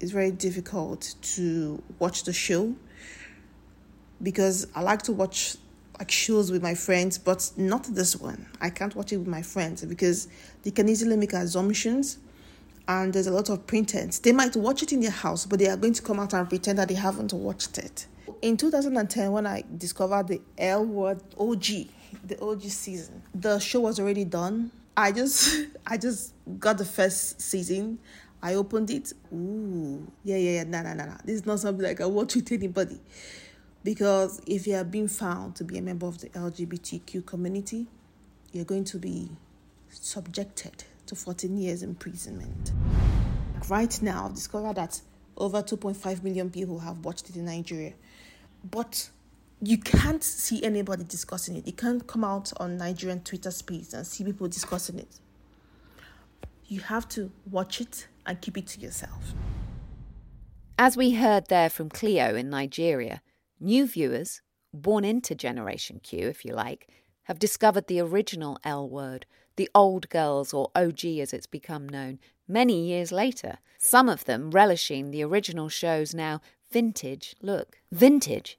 It's 0.00 0.12
very 0.12 0.30
difficult 0.30 1.14
to 1.22 1.82
watch 1.98 2.24
the 2.24 2.32
show 2.32 2.74
because 4.22 4.66
I 4.74 4.82
like 4.82 5.02
to 5.02 5.12
watch 5.12 5.56
like 5.98 6.10
shows 6.10 6.50
with 6.50 6.62
my 6.62 6.74
friends, 6.74 7.18
but 7.18 7.50
not 7.56 7.84
this 7.84 8.16
one. 8.16 8.46
I 8.60 8.70
can't 8.70 8.94
watch 8.96 9.12
it 9.12 9.18
with 9.18 9.28
my 9.28 9.42
friends 9.42 9.84
because 9.84 10.28
they 10.62 10.70
can 10.70 10.88
easily 10.88 11.16
make 11.16 11.32
assumptions 11.32 12.18
and 12.88 13.12
there's 13.12 13.26
a 13.26 13.32
lot 13.32 13.48
of 13.48 13.66
pretense. 13.66 14.18
They 14.18 14.32
might 14.32 14.56
watch 14.56 14.82
it 14.82 14.92
in 14.92 15.00
their 15.00 15.10
house, 15.10 15.46
but 15.46 15.58
they 15.58 15.68
are 15.68 15.76
going 15.76 15.92
to 15.94 16.02
come 16.02 16.18
out 16.18 16.34
and 16.34 16.48
pretend 16.48 16.78
that 16.78 16.88
they 16.88 16.94
haven't 16.94 17.32
watched 17.32 17.78
it 17.78 18.06
in 18.42 18.56
2010 18.56 19.30
when 19.32 19.46
I 19.46 19.64
discovered 19.78 20.28
the 20.28 20.42
L 20.58 20.84
word 20.84 21.22
OG, 21.38 21.64
the 22.26 22.38
OG 22.42 22.62
season, 22.62 23.22
the 23.34 23.58
show 23.60 23.80
was 23.80 23.98
already 23.98 24.24
done. 24.24 24.72
I 24.96 25.12
just 25.12 25.66
I 25.86 25.96
just 25.96 26.34
got 26.58 26.76
the 26.76 26.84
first 26.84 27.40
season. 27.40 27.98
I 28.42 28.54
opened 28.54 28.90
it. 28.90 29.12
Ooh, 29.32 30.10
yeah, 30.24 30.36
yeah, 30.36 30.50
yeah. 30.50 30.64
Nah, 30.64 30.82
nah, 30.82 30.94
nah, 30.94 31.04
nah. 31.06 31.16
This 31.24 31.36
is 31.36 31.46
not 31.46 31.60
something 31.60 31.84
like 31.84 32.00
I 32.00 32.06
watch 32.06 32.34
with 32.34 32.50
anybody. 32.50 33.00
Because 33.84 34.40
if 34.46 34.66
you 34.66 34.74
are 34.74 34.84
being 34.84 35.06
found 35.08 35.54
to 35.56 35.64
be 35.64 35.78
a 35.78 35.82
member 35.82 36.06
of 36.06 36.18
the 36.18 36.28
LGBTQ 36.30 37.24
community, 37.24 37.86
you're 38.52 38.64
going 38.64 38.84
to 38.84 38.98
be 38.98 39.30
subjected 39.90 40.84
to 41.06 41.14
14 41.14 41.56
years 41.56 41.84
imprisonment. 41.84 42.72
Right 43.68 44.00
now, 44.02 44.26
I've 44.26 44.34
discovered 44.34 44.74
that 44.74 45.00
over 45.36 45.62
2.5 45.62 46.22
million 46.24 46.50
people 46.50 46.80
have 46.80 47.04
watched 47.04 47.30
it 47.30 47.36
in 47.36 47.44
Nigeria 47.44 47.92
but 48.64 49.10
you 49.60 49.78
can't 49.78 50.22
see 50.24 50.62
anybody 50.64 51.04
discussing 51.04 51.56
it. 51.56 51.66
You 51.66 51.72
can't 51.72 52.06
come 52.06 52.24
out 52.24 52.52
on 52.58 52.76
Nigerian 52.76 53.20
Twitter 53.20 53.50
space 53.50 53.92
and 53.92 54.06
see 54.06 54.24
people 54.24 54.48
discussing 54.48 54.98
it. 54.98 55.20
You 56.66 56.80
have 56.80 57.08
to 57.10 57.30
watch 57.50 57.80
it 57.80 58.08
and 58.26 58.40
keep 58.40 58.56
it 58.58 58.66
to 58.68 58.80
yourself. 58.80 59.34
As 60.78 60.96
we 60.96 61.12
heard 61.12 61.46
there 61.48 61.70
from 61.70 61.90
Cleo 61.90 62.34
in 62.34 62.50
Nigeria, 62.50 63.22
new 63.60 63.86
viewers, 63.86 64.40
born 64.74 65.04
into 65.04 65.34
Generation 65.34 66.00
Q, 66.02 66.28
if 66.28 66.44
you 66.44 66.54
like, 66.54 66.88
have 67.24 67.38
discovered 67.38 67.86
the 67.86 68.00
original 68.00 68.58
L 68.64 68.88
word, 68.88 69.26
the 69.56 69.70
old 69.74 70.08
girls, 70.08 70.52
or 70.52 70.70
OG 70.74 71.04
as 71.04 71.32
it's 71.32 71.46
become 71.46 71.88
known, 71.88 72.18
many 72.48 72.84
years 72.86 73.12
later. 73.12 73.58
Some 73.78 74.08
of 74.08 74.24
them 74.24 74.50
relishing 74.50 75.10
the 75.10 75.22
original 75.22 75.68
show's 75.68 76.14
now 76.14 76.40
vintage 76.72 77.36
look. 77.42 77.78
Vintage? 77.92 78.58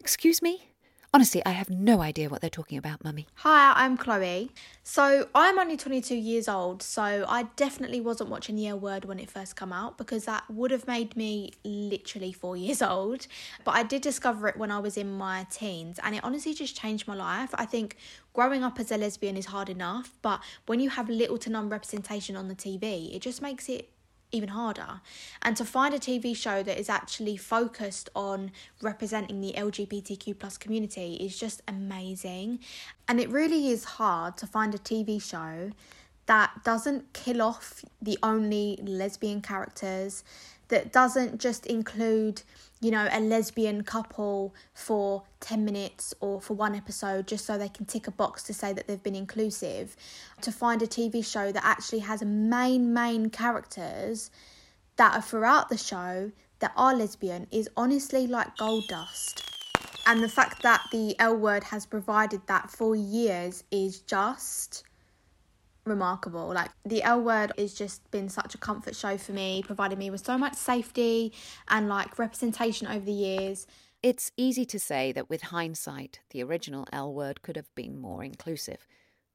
Excuse 0.00 0.42
me? 0.42 0.68
Honestly, 1.14 1.42
I 1.46 1.52
have 1.52 1.70
no 1.70 2.02
idea 2.02 2.28
what 2.28 2.42
they're 2.42 2.50
talking 2.50 2.76
about, 2.76 3.02
Mummy. 3.02 3.26
Hi, 3.36 3.72
I'm 3.74 3.96
Chloe. 3.96 4.50
So 4.82 5.26
I'm 5.34 5.58
only 5.58 5.78
22 5.78 6.14
years 6.14 6.46
old, 6.46 6.82
so 6.82 7.24
I 7.26 7.44
definitely 7.56 8.02
wasn't 8.02 8.28
watching 8.28 8.56
the 8.56 8.66
L 8.66 8.78
Word 8.78 9.06
when 9.06 9.18
it 9.18 9.30
first 9.30 9.56
came 9.56 9.72
out 9.72 9.96
because 9.96 10.26
that 10.26 10.44
would 10.50 10.70
have 10.70 10.86
made 10.86 11.16
me 11.16 11.52
literally 11.64 12.34
four 12.34 12.58
years 12.58 12.82
old. 12.82 13.26
But 13.64 13.76
I 13.76 13.82
did 13.82 14.02
discover 14.02 14.48
it 14.48 14.58
when 14.58 14.70
I 14.70 14.80
was 14.80 14.98
in 14.98 15.10
my 15.10 15.46
teens, 15.50 15.98
and 16.04 16.14
it 16.14 16.22
honestly 16.22 16.52
just 16.52 16.76
changed 16.76 17.08
my 17.08 17.14
life. 17.14 17.54
I 17.54 17.64
think 17.64 17.96
growing 18.34 18.62
up 18.62 18.78
as 18.78 18.92
a 18.92 18.98
lesbian 18.98 19.38
is 19.38 19.46
hard 19.46 19.70
enough, 19.70 20.18
but 20.20 20.42
when 20.66 20.80
you 20.80 20.90
have 20.90 21.08
little 21.08 21.38
to 21.38 21.48
none 21.48 21.70
representation 21.70 22.36
on 22.36 22.48
the 22.48 22.54
TV, 22.54 23.16
it 23.16 23.22
just 23.22 23.40
makes 23.40 23.70
it 23.70 23.88
even 24.32 24.50
harder. 24.50 25.00
And 25.42 25.56
to 25.56 25.64
find 25.64 25.94
a 25.94 25.98
TV 25.98 26.36
show 26.36 26.62
that 26.62 26.78
is 26.78 26.88
actually 26.88 27.36
focused 27.36 28.08
on 28.14 28.52
representing 28.82 29.40
the 29.40 29.54
LGBTQ 29.56 30.38
plus 30.38 30.56
community 30.56 31.14
is 31.14 31.38
just 31.38 31.62
amazing. 31.66 32.60
And 33.06 33.20
it 33.20 33.30
really 33.30 33.68
is 33.68 33.84
hard 33.84 34.36
to 34.38 34.46
find 34.46 34.74
a 34.74 34.78
TV 34.78 35.22
show 35.22 35.70
that 36.26 36.62
doesn't 36.62 37.12
kill 37.14 37.40
off 37.40 37.84
the 38.02 38.18
only 38.22 38.78
lesbian 38.82 39.40
characters, 39.40 40.24
that 40.68 40.92
doesn't 40.92 41.40
just 41.40 41.64
include 41.66 42.42
you 42.80 42.90
know, 42.90 43.08
a 43.10 43.20
lesbian 43.20 43.82
couple 43.82 44.54
for 44.72 45.24
10 45.40 45.64
minutes 45.64 46.14
or 46.20 46.40
for 46.40 46.54
one 46.54 46.74
episode 46.74 47.26
just 47.26 47.44
so 47.44 47.58
they 47.58 47.68
can 47.68 47.86
tick 47.86 48.06
a 48.06 48.10
box 48.10 48.42
to 48.44 48.54
say 48.54 48.72
that 48.72 48.86
they've 48.86 49.02
been 49.02 49.16
inclusive, 49.16 49.96
to 50.40 50.52
find 50.52 50.80
a 50.82 50.86
TV 50.86 51.24
show 51.24 51.50
that 51.50 51.64
actually 51.64 52.00
has 52.00 52.22
main, 52.22 52.92
main 52.92 53.30
characters 53.30 54.30
that 54.96 55.14
are 55.14 55.22
throughout 55.22 55.68
the 55.68 55.76
show 55.76 56.30
that 56.60 56.72
are 56.76 56.94
lesbian 56.94 57.46
is 57.50 57.68
honestly 57.76 58.26
like 58.26 58.56
gold 58.56 58.84
dust. 58.88 59.42
And 60.06 60.22
the 60.22 60.28
fact 60.28 60.62
that 60.62 60.82
the 60.90 61.14
L 61.18 61.36
word 61.36 61.64
has 61.64 61.84
provided 61.84 62.40
that 62.46 62.70
for 62.70 62.96
years 62.96 63.64
is 63.70 64.00
just 64.00 64.84
remarkable. 65.88 66.48
Like 66.48 66.70
the 66.84 67.02
L 67.02 67.20
word 67.20 67.52
has 67.58 67.74
just 67.74 68.08
been 68.10 68.28
such 68.28 68.54
a 68.54 68.58
comfort 68.58 68.94
show 68.94 69.16
for 69.16 69.32
me, 69.32 69.62
providing 69.64 69.98
me 69.98 70.10
with 70.10 70.24
so 70.24 70.38
much 70.38 70.54
safety 70.54 71.32
and 71.68 71.88
like 71.88 72.18
representation 72.18 72.86
over 72.86 73.04
the 73.04 73.12
years. 73.12 73.66
It's 74.02 74.30
easy 74.36 74.64
to 74.66 74.78
say 74.78 75.10
that 75.12 75.28
with 75.28 75.42
hindsight, 75.42 76.20
the 76.30 76.42
original 76.42 76.86
L 76.92 77.12
word 77.12 77.42
could 77.42 77.56
have 77.56 77.74
been 77.74 77.98
more 77.98 78.22
inclusive. 78.22 78.86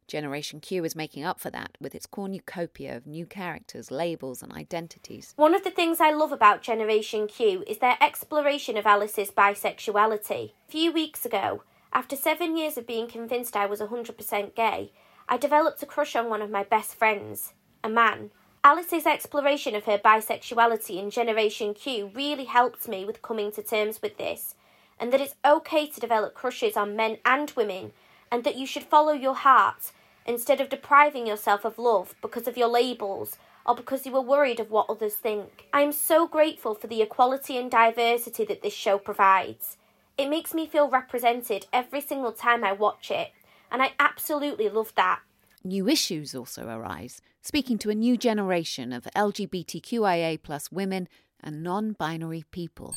Generation 0.07 0.59
Q 0.59 0.83
is 0.83 0.95
making 0.95 1.23
up 1.23 1.39
for 1.39 1.49
that 1.49 1.77
with 1.79 1.95
its 1.95 2.05
cornucopia 2.05 2.95
of 2.95 3.07
new 3.07 3.25
characters, 3.25 3.91
labels, 3.91 4.43
and 4.43 4.51
identities. 4.51 5.33
One 5.35 5.55
of 5.55 5.63
the 5.63 5.71
things 5.71 5.99
I 5.99 6.11
love 6.11 6.31
about 6.31 6.61
Generation 6.61 7.27
Q 7.27 7.63
is 7.67 7.79
their 7.79 7.97
exploration 8.01 8.77
of 8.77 8.85
Alice's 8.85 9.31
bisexuality. 9.31 10.51
A 10.67 10.71
few 10.71 10.91
weeks 10.91 11.25
ago, 11.25 11.63
after 11.91 12.15
seven 12.15 12.57
years 12.57 12.77
of 12.77 12.87
being 12.87 13.07
convinced 13.07 13.55
I 13.55 13.65
was 13.65 13.79
100% 13.79 14.55
gay, 14.55 14.91
I 15.27 15.37
developed 15.37 15.81
a 15.81 15.85
crush 15.85 16.15
on 16.15 16.29
one 16.29 16.41
of 16.41 16.49
my 16.49 16.63
best 16.63 16.95
friends, 16.95 17.53
a 17.83 17.89
man. 17.89 18.31
Alice's 18.63 19.05
exploration 19.05 19.75
of 19.75 19.85
her 19.85 19.97
bisexuality 19.97 20.97
in 20.97 21.09
Generation 21.09 21.73
Q 21.73 22.11
really 22.13 22.45
helped 22.45 22.87
me 22.87 23.05
with 23.05 23.21
coming 23.21 23.51
to 23.53 23.63
terms 23.63 24.01
with 24.01 24.17
this, 24.17 24.55
and 24.99 25.11
that 25.11 25.21
it's 25.21 25.35
okay 25.43 25.87
to 25.87 25.99
develop 25.99 26.33
crushes 26.33 26.77
on 26.77 26.95
men 26.95 27.17
and 27.25 27.51
women, 27.51 27.91
and 28.31 28.43
that 28.43 28.57
you 28.57 28.65
should 28.65 28.83
follow 28.83 29.13
your 29.13 29.35
heart 29.35 29.91
instead 30.25 30.61
of 30.61 30.69
depriving 30.69 31.27
yourself 31.27 31.65
of 31.65 31.77
love 31.77 32.15
because 32.21 32.47
of 32.47 32.57
your 32.57 32.69
labels 32.69 33.37
or 33.65 33.75
because 33.75 34.05
you 34.05 34.15
are 34.15 34.21
worried 34.21 34.59
of 34.59 34.71
what 34.71 34.89
others 34.89 35.15
think. 35.15 35.67
I 35.73 35.81
am 35.81 35.91
so 35.91 36.27
grateful 36.27 36.75
for 36.75 36.87
the 36.87 37.01
equality 37.01 37.57
and 37.57 37.71
diversity 37.71 38.45
that 38.45 38.61
this 38.61 38.73
show 38.73 38.97
provides. 38.97 39.77
It 40.17 40.29
makes 40.29 40.53
me 40.53 40.67
feel 40.67 40.89
represented 40.89 41.65
every 41.71 42.01
single 42.01 42.33
time 42.33 42.63
I 42.63 42.71
watch 42.71 43.09
it, 43.09 43.31
and 43.73 43.81
I 43.81 43.93
absolutely 43.99 44.69
love 44.69 44.93
that. 44.95 45.19
New 45.63 45.89
issues 45.89 46.35
also 46.35 46.67
arise, 46.69 47.21
speaking 47.41 47.77
to 47.79 47.89
a 47.89 47.95
new 47.95 48.15
generation 48.15 48.93
of 48.93 49.07
LGBTQIA 49.15 50.41
plus 50.43 50.71
women 50.71 51.09
and 51.41 51.63
non 51.63 51.93
binary 51.93 52.45
people. 52.51 52.95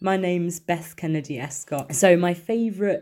My 0.00 0.16
name's 0.16 0.60
Beth 0.60 0.96
Kennedy 0.96 1.38
Escott. 1.38 1.94
So, 1.94 2.16
my 2.16 2.32
favourite 2.32 3.00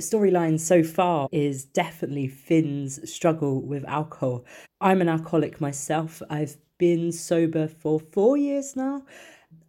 storyline 0.00 0.58
so 0.58 0.82
far 0.82 1.28
is 1.30 1.64
definitely 1.64 2.28
Finn's 2.28 3.12
struggle 3.12 3.60
with 3.60 3.84
alcohol. 3.84 4.44
I'm 4.80 5.00
an 5.00 5.08
alcoholic 5.08 5.60
myself. 5.60 6.22
I've 6.30 6.56
been 6.78 7.12
sober 7.12 7.68
for 7.68 8.00
four 8.00 8.36
years 8.36 8.74
now, 8.74 9.02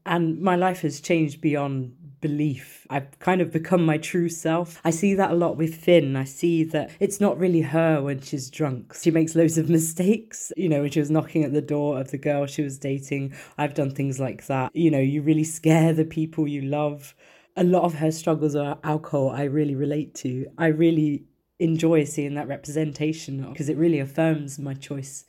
and 0.05 0.39
my 0.41 0.55
life 0.55 0.81
has 0.81 0.99
changed 0.99 1.41
beyond 1.41 1.95
belief. 2.21 2.87
I've 2.89 3.19
kind 3.19 3.39
of 3.39 3.51
become 3.51 3.85
my 3.85 3.97
true 3.97 4.29
self. 4.29 4.81
I 4.83 4.89
see 4.89 5.13
that 5.13 5.31
a 5.31 5.35
lot 5.35 5.57
with 5.57 5.75
Finn. 5.75 6.15
I 6.15 6.23
see 6.23 6.63
that 6.63 6.89
it's 6.99 7.21
not 7.21 7.37
really 7.37 7.61
her 7.61 8.01
when 8.01 8.19
she's 8.19 8.49
drunk. 8.49 8.95
She 8.99 9.11
makes 9.11 9.35
loads 9.35 9.57
of 9.57 9.69
mistakes. 9.79 10.51
You 10.57 10.69
know, 10.69 10.81
when 10.81 10.89
she 10.91 10.99
was 10.99 11.11
knocking 11.11 11.43
at 11.43 11.53
the 11.53 11.61
door 11.61 11.99
of 11.99 12.09
the 12.11 12.17
girl 12.17 12.47
she 12.47 12.63
was 12.63 12.79
dating, 12.79 13.35
I've 13.59 13.75
done 13.75 13.91
things 13.91 14.19
like 14.19 14.47
that. 14.47 14.75
You 14.75 14.89
know, 14.89 14.99
you 14.99 15.21
really 15.21 15.43
scare 15.43 15.93
the 15.93 16.05
people 16.05 16.47
you 16.47 16.61
love. 16.61 17.13
A 17.57 17.63
lot 17.63 17.83
of 17.83 17.95
her 17.95 18.11
struggles 18.11 18.55
are 18.55 18.79
alcohol, 18.83 19.29
I 19.29 19.43
really 19.43 19.75
relate 19.75 20.15
to. 20.15 20.47
I 20.57 20.67
really 20.67 21.25
enjoy 21.59 22.03
seeing 22.03 22.33
that 22.35 22.47
representation 22.47 23.49
because 23.49 23.69
it 23.69 23.77
really 23.77 23.99
affirms 23.99 24.59
my 24.59 24.73
choice 24.73 25.25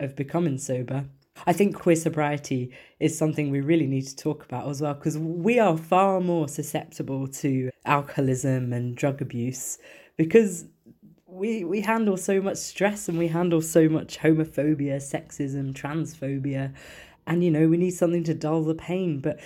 of 0.00 0.16
becoming 0.16 0.58
sober. 0.58 1.06
I 1.46 1.52
think 1.52 1.74
queer 1.74 1.96
sobriety 1.96 2.72
is 3.00 3.16
something 3.16 3.50
we 3.50 3.60
really 3.60 3.86
need 3.86 4.06
to 4.06 4.16
talk 4.16 4.44
about 4.44 4.68
as 4.68 4.80
well 4.80 4.94
because 4.94 5.18
we 5.18 5.58
are 5.58 5.76
far 5.76 6.20
more 6.20 6.48
susceptible 6.48 7.26
to 7.28 7.70
alcoholism 7.84 8.72
and 8.72 8.96
drug 8.96 9.20
abuse 9.20 9.78
because 10.16 10.66
we 11.26 11.64
we 11.64 11.80
handle 11.80 12.16
so 12.16 12.40
much 12.40 12.58
stress 12.58 13.08
and 13.08 13.18
we 13.18 13.28
handle 13.28 13.62
so 13.62 13.88
much 13.88 14.18
homophobia, 14.18 14.96
sexism, 14.96 15.72
transphobia 15.72 16.74
and 17.26 17.44
you 17.44 17.50
know 17.50 17.68
we 17.68 17.76
need 17.76 17.92
something 17.92 18.24
to 18.24 18.34
dull 18.34 18.62
the 18.62 18.74
pain. 18.74 19.20
But 19.20 19.40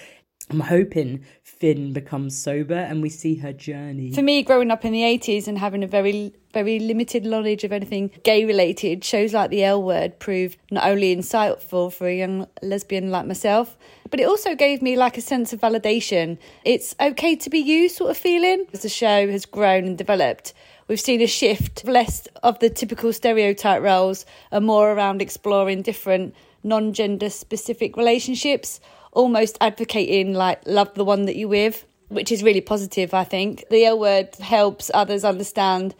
I'm 0.48 0.60
hoping 0.60 1.24
Finn 1.42 1.92
becomes 1.92 2.40
sober 2.40 2.74
and 2.74 3.02
we 3.02 3.08
see 3.08 3.34
her 3.36 3.52
journey. 3.52 4.12
For 4.12 4.22
me, 4.22 4.42
growing 4.44 4.70
up 4.70 4.84
in 4.84 4.92
the 4.92 5.02
80s 5.02 5.48
and 5.48 5.58
having 5.58 5.82
a 5.82 5.88
very, 5.88 6.34
very 6.52 6.78
limited 6.78 7.24
knowledge 7.24 7.64
of 7.64 7.72
anything 7.72 8.12
gay 8.22 8.44
related, 8.44 9.02
shows 9.02 9.34
like 9.34 9.50
the 9.50 9.64
L 9.64 9.82
word 9.82 10.20
proved 10.20 10.56
not 10.70 10.86
only 10.86 11.14
insightful 11.16 11.92
for 11.92 12.06
a 12.06 12.16
young 12.16 12.46
lesbian 12.62 13.10
like 13.10 13.26
myself, 13.26 13.76
but 14.08 14.20
it 14.20 14.28
also 14.28 14.54
gave 14.54 14.82
me 14.82 14.96
like 14.96 15.18
a 15.18 15.20
sense 15.20 15.52
of 15.52 15.60
validation. 15.60 16.38
It's 16.64 16.94
okay 17.00 17.34
to 17.34 17.50
be 17.50 17.58
you 17.58 17.88
sort 17.88 18.12
of 18.12 18.16
feeling. 18.16 18.66
As 18.72 18.82
the 18.82 18.88
show 18.88 19.28
has 19.28 19.46
grown 19.46 19.84
and 19.84 19.98
developed, 19.98 20.54
we've 20.86 21.00
seen 21.00 21.22
a 21.22 21.26
shift 21.26 21.84
less 21.84 22.28
of 22.44 22.60
the 22.60 22.70
typical 22.70 23.12
stereotype 23.12 23.82
roles 23.82 24.24
and 24.52 24.64
more 24.64 24.92
around 24.92 25.20
exploring 25.20 25.82
different 25.82 26.36
non 26.62 26.92
gender 26.92 27.30
specific 27.30 27.96
relationships 27.96 28.80
almost 29.16 29.56
advocating 29.62 30.34
like 30.34 30.60
love 30.66 30.92
the 30.94 31.04
one 31.04 31.24
that 31.24 31.36
you're 31.36 31.48
with, 31.48 31.86
which 32.08 32.30
is 32.30 32.42
really 32.42 32.60
positive, 32.60 33.14
I 33.14 33.24
think. 33.24 33.64
The 33.70 33.86
L 33.86 33.98
word 33.98 34.36
helps 34.36 34.90
others 34.94 35.24
understand 35.24 35.94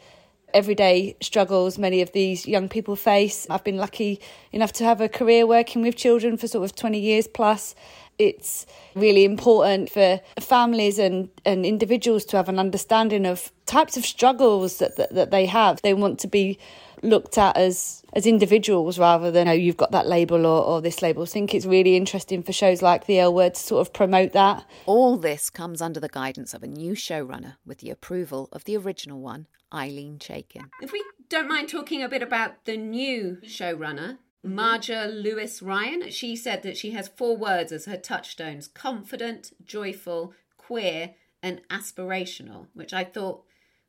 everyday 0.53 1.17
struggles 1.19 1.77
many 1.77 2.01
of 2.01 2.11
these 2.13 2.47
young 2.47 2.69
people 2.69 2.95
face. 2.95 3.47
I've 3.49 3.63
been 3.63 3.77
lucky 3.77 4.21
enough 4.51 4.71
to 4.73 4.85
have 4.85 5.01
a 5.01 5.09
career 5.09 5.45
working 5.45 5.81
with 5.81 5.95
children 5.95 6.37
for 6.37 6.47
sort 6.47 6.63
of 6.63 6.75
20 6.75 6.99
years 6.99 7.27
plus. 7.27 7.75
It's 8.19 8.65
really 8.95 9.25
important 9.25 9.89
for 9.89 10.21
families 10.39 10.99
and, 10.99 11.29
and 11.43 11.65
individuals 11.65 12.23
to 12.25 12.37
have 12.37 12.49
an 12.49 12.59
understanding 12.59 13.25
of 13.25 13.51
types 13.65 13.97
of 13.97 14.05
struggles 14.05 14.77
that, 14.77 14.95
that, 14.97 15.13
that 15.15 15.31
they 15.31 15.47
have. 15.47 15.81
They 15.81 15.93
want 15.93 16.19
to 16.19 16.27
be 16.27 16.59
looked 17.03 17.37
at 17.37 17.55
as 17.57 18.03
as 18.13 18.25
individuals 18.25 18.97
rather 18.97 19.31
than 19.31 19.47
oh 19.47 19.53
you've 19.53 19.77
got 19.77 19.91
that 19.91 20.07
label 20.07 20.45
or, 20.45 20.63
or 20.63 20.81
this 20.81 21.01
label. 21.01 21.23
I 21.23 21.27
think 21.27 21.53
it's 21.53 21.65
really 21.65 21.95
interesting 21.95 22.43
for 22.43 22.53
shows 22.53 22.81
like 22.81 23.05
the 23.05 23.19
L 23.19 23.33
Word 23.33 23.55
to 23.55 23.61
sort 23.61 23.81
of 23.81 23.93
promote 23.93 24.33
that. 24.33 24.65
All 24.85 25.17
this 25.17 25.49
comes 25.49 25.81
under 25.81 25.99
the 25.99 26.09
guidance 26.09 26.53
of 26.53 26.63
a 26.63 26.67
new 26.67 26.93
showrunner 26.93 27.55
with 27.65 27.79
the 27.79 27.89
approval 27.89 28.49
of 28.51 28.63
the 28.65 28.77
original 28.77 29.19
one, 29.19 29.47
Ilene 29.71 30.19
Chaiken. 30.19 30.69
If 30.81 30.91
we 30.91 31.03
don't 31.29 31.47
mind 31.47 31.69
talking 31.69 32.01
a 32.01 32.09
bit 32.09 32.21
about 32.21 32.65
the 32.65 32.77
new 32.77 33.37
showrunner, 33.43 34.17
Marja 34.45 35.07
Lewis 35.07 35.61
Ryan, 35.61 36.09
she 36.09 36.35
said 36.35 36.63
that 36.63 36.77
she 36.77 36.91
has 36.91 37.09
four 37.09 37.35
words 37.35 37.71
as 37.71 37.85
her 37.85 37.97
touchstones 37.97 38.67
confident, 38.67 39.51
joyful, 39.65 40.33
queer, 40.57 41.15
and 41.43 41.61
aspirational, 41.69 42.67
which 42.73 42.93
I 42.93 43.03
thought 43.03 43.43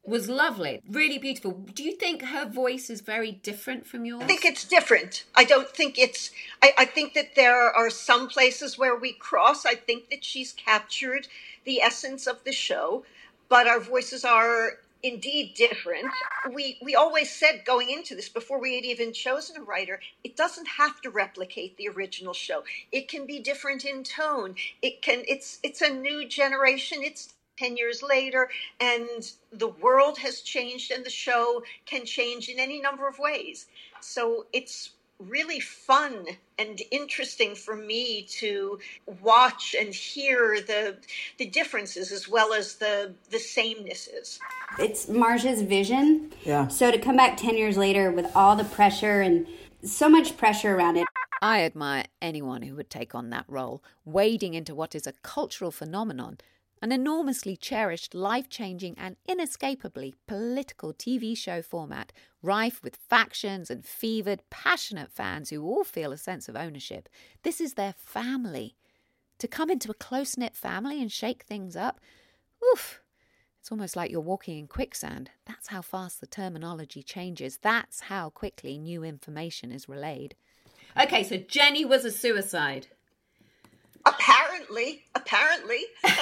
was 0.08 0.28
lovely, 0.28 0.80
really 0.90 1.18
beautiful. 1.18 1.52
Do 1.52 1.82
you 1.84 1.96
think 1.96 2.22
her 2.22 2.48
voice 2.48 2.90
is 2.90 3.00
very 3.00 3.32
different 3.32 3.86
from 3.86 4.04
yours? 4.04 4.22
I 4.22 4.26
think 4.26 4.44
it's 4.44 4.64
different. 4.64 5.24
I 5.34 5.44
don't 5.44 5.68
think 5.68 5.98
it's, 5.98 6.30
I, 6.62 6.72
I 6.78 6.84
think 6.84 7.14
that 7.14 7.34
there 7.36 7.70
are 7.70 7.90
some 7.90 8.28
places 8.28 8.78
where 8.78 8.96
we 8.96 9.12
cross. 9.12 9.66
I 9.66 9.74
think 9.74 10.10
that 10.10 10.24
she's 10.24 10.52
captured 10.52 11.28
the 11.64 11.80
essence 11.82 12.26
of 12.26 12.42
the 12.44 12.52
show, 12.52 13.04
but 13.48 13.66
our 13.66 13.80
voices 13.80 14.24
are 14.24 14.78
indeed 15.02 15.54
different. 15.54 16.06
We 16.52 16.78
we 16.82 16.94
always 16.94 17.30
said 17.30 17.62
going 17.64 17.90
into 17.90 18.14
this 18.14 18.28
before 18.28 18.60
we 18.60 18.74
had 18.74 18.84
even 18.84 19.12
chosen 19.12 19.56
a 19.56 19.62
writer, 19.62 20.00
it 20.24 20.36
doesn't 20.36 20.66
have 20.66 21.00
to 21.02 21.10
replicate 21.10 21.76
the 21.76 21.88
original 21.88 22.34
show. 22.34 22.64
It 22.90 23.08
can 23.08 23.26
be 23.26 23.38
different 23.38 23.84
in 23.84 24.02
tone. 24.02 24.56
It 24.82 25.02
can 25.02 25.22
it's 25.28 25.58
it's 25.62 25.82
a 25.82 25.90
new 25.90 26.26
generation. 26.26 26.98
It's 27.02 27.34
10 27.58 27.76
years 27.76 28.02
later, 28.02 28.48
and 28.80 29.32
the 29.52 29.68
world 29.68 30.18
has 30.18 30.40
changed, 30.40 30.90
and 30.90 31.04
the 31.04 31.10
show 31.10 31.62
can 31.86 32.04
change 32.04 32.48
in 32.48 32.58
any 32.58 32.80
number 32.80 33.08
of 33.08 33.18
ways. 33.18 33.66
So 34.00 34.46
it's 34.52 34.90
really 35.18 35.58
fun 35.58 36.24
and 36.58 36.80
interesting 36.92 37.54
for 37.54 37.74
me 37.74 38.22
to 38.22 38.78
watch 39.20 39.74
and 39.78 39.92
hear 39.92 40.60
the 40.60 40.96
the 41.38 41.46
differences 41.46 42.12
as 42.12 42.28
well 42.28 42.52
as 42.52 42.76
the 42.76 43.12
the 43.30 43.38
samenesses. 43.38 44.38
It's 44.78 45.06
Marja's 45.06 45.62
vision. 45.62 46.32
Yeah. 46.44 46.68
So 46.68 46.92
to 46.92 46.98
come 46.98 47.16
back 47.16 47.36
10 47.36 47.56
years 47.56 47.76
later 47.76 48.12
with 48.12 48.26
all 48.36 48.54
the 48.54 48.64
pressure 48.64 49.20
and 49.20 49.46
so 49.82 50.08
much 50.08 50.36
pressure 50.36 50.76
around 50.76 50.96
it. 50.96 51.06
I 51.40 51.62
admire 51.62 52.04
anyone 52.20 52.62
who 52.62 52.74
would 52.76 52.90
take 52.90 53.14
on 53.14 53.30
that 53.30 53.44
role, 53.48 53.82
wading 54.04 54.54
into 54.54 54.74
what 54.74 54.94
is 54.94 55.06
a 55.06 55.12
cultural 55.22 55.70
phenomenon, 55.70 56.38
an 56.80 56.92
enormously 56.92 57.56
cherished, 57.56 58.14
life 58.14 58.48
changing, 58.48 58.96
and 58.98 59.16
inescapably 59.26 60.14
political 60.26 60.92
TV 60.92 61.36
show 61.36 61.62
format, 61.62 62.12
rife 62.42 62.82
with 62.82 62.96
factions 62.96 63.70
and 63.70 63.84
fevered, 63.84 64.42
passionate 64.50 65.10
fans 65.10 65.50
who 65.50 65.64
all 65.64 65.84
feel 65.84 66.12
a 66.12 66.18
sense 66.18 66.48
of 66.48 66.56
ownership. 66.56 67.08
This 67.42 67.60
is 67.60 67.74
their 67.74 67.94
family. 67.96 68.76
To 69.38 69.48
come 69.48 69.70
into 69.70 69.90
a 69.90 69.94
close 69.94 70.36
knit 70.36 70.56
family 70.56 71.00
and 71.00 71.12
shake 71.12 71.44
things 71.44 71.76
up, 71.76 72.00
oof, 72.72 73.00
it's 73.60 73.70
almost 73.70 73.96
like 73.96 74.10
you're 74.10 74.20
walking 74.20 74.58
in 74.58 74.66
quicksand. 74.66 75.30
That's 75.46 75.68
how 75.68 75.82
fast 75.82 76.20
the 76.20 76.26
terminology 76.26 77.02
changes. 77.02 77.58
That's 77.60 78.00
how 78.00 78.30
quickly 78.30 78.78
new 78.78 79.04
information 79.04 79.70
is 79.70 79.88
relayed. 79.88 80.34
Okay, 80.98 81.22
so 81.22 81.36
Jenny 81.36 81.84
was 81.84 82.04
a 82.04 82.10
suicide. 82.10 82.88
Apparently, 84.08 85.04
apparently, 85.14 85.80
um, 86.04 86.12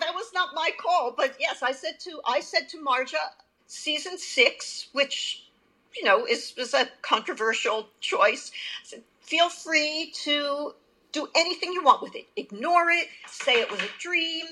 that 0.00 0.12
was 0.14 0.30
not 0.34 0.50
my 0.54 0.70
call. 0.80 1.14
But 1.16 1.36
yes, 1.40 1.62
I 1.62 1.72
said 1.72 2.00
to 2.00 2.20
I 2.26 2.40
said 2.40 2.68
to 2.70 2.78
Marja, 2.78 3.20
season 3.66 4.18
six, 4.18 4.88
which 4.92 5.48
you 5.96 6.04
know 6.04 6.26
is 6.26 6.54
is 6.58 6.74
a 6.74 6.88
controversial 7.02 7.88
choice. 8.00 8.52
Said, 8.84 9.02
feel 9.20 9.48
free 9.48 10.12
to 10.24 10.74
do 11.12 11.28
anything 11.36 11.72
you 11.72 11.84
want 11.84 12.02
with 12.02 12.14
it. 12.16 12.26
Ignore 12.36 12.90
it. 12.90 13.08
Say 13.28 13.54
it 13.60 13.70
was 13.70 13.80
a 13.80 13.88
dream. 14.00 14.44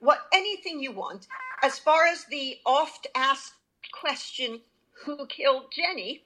What 0.00 0.20
anything 0.32 0.80
you 0.80 0.92
want. 0.92 1.28
As 1.62 1.78
far 1.78 2.06
as 2.06 2.24
the 2.26 2.58
oft 2.66 3.06
asked 3.14 3.54
question, 3.92 4.60
who 5.04 5.26
killed 5.26 5.72
Jenny? 5.72 6.22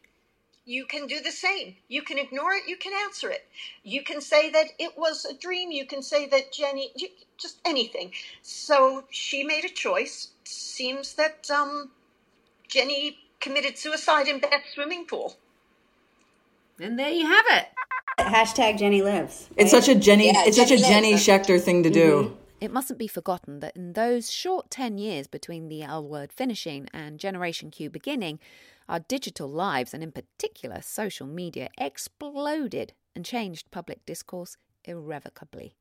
You 0.65 0.85
can 0.87 1.07
do 1.07 1.21
the 1.21 1.31
same. 1.31 1.77
You 1.89 2.03
can 2.03 2.19
ignore 2.19 2.53
it, 2.53 2.69
you 2.69 2.77
can 2.77 2.93
answer 3.05 3.31
it. 3.31 3.47
You 3.83 4.03
can 4.03 4.21
say 4.21 4.51
that 4.51 4.69
it 4.79 4.97
was 4.97 5.25
a 5.25 5.35
dream, 5.35 5.71
you 5.71 5.87
can 5.87 6.03
say 6.03 6.27
that 6.29 6.53
Jenny, 6.53 6.93
you, 6.97 7.09
just 7.37 7.59
anything. 7.65 8.13
So 8.43 9.05
she 9.11 9.43
made 9.45 9.65
a 9.65 9.69
choice. 9.69 10.29
Seems 10.45 11.15
that 11.15 11.51
um, 11.51 11.91
Jenny 12.69 13.19
committed 13.41 13.77
suicide 13.77 14.29
in 14.29 14.39
Beth's 14.39 14.75
swimming 14.75 15.07
pool. 15.07 15.37
And 16.81 16.99
there 16.99 17.11
you 17.11 17.27
have 17.27 17.45
it. 17.51 17.67
Hashtag 18.19 18.79
Jenny 18.79 19.03
lives. 19.03 19.49
It's 19.57 19.71
such 19.71 19.89
a 19.89 19.95
Jenny. 19.95 20.27
Yeah, 20.27 20.45
it's 20.47 20.57
Jenny 20.57 20.69
such 20.69 20.81
a 20.81 20.83
Jenny 20.83 21.15
Schechter 21.15 21.61
thing 21.61 21.83
to 21.83 21.91
do. 21.91 22.23
Mm-hmm. 22.23 22.35
It 22.61 22.73
mustn't 22.73 22.99
be 22.99 23.09
forgotten 23.09 23.59
that 23.59 23.75
in 23.75 23.95
those 23.95 24.31
short 24.31 24.71
10 24.71 24.97
years 24.97 25.27
between 25.27 25.69
the 25.69 25.83
L 25.83 26.07
word 26.07 26.33
finishing 26.33 26.89
and 26.95 27.19
Generation 27.19 27.73
Q 27.73 27.91
beginning, 27.91 28.39
our 28.89 29.01
digital 29.01 29.49
lives, 29.49 29.95
and 29.95 30.03
in 30.03 30.13
particular 30.13 30.81
social 30.83 31.27
media, 31.27 31.69
exploded 31.79 32.93
and 33.15 33.25
changed 33.25 33.71
public 33.71 34.05
discourse 34.07 34.57
irrevocably. 34.85 35.77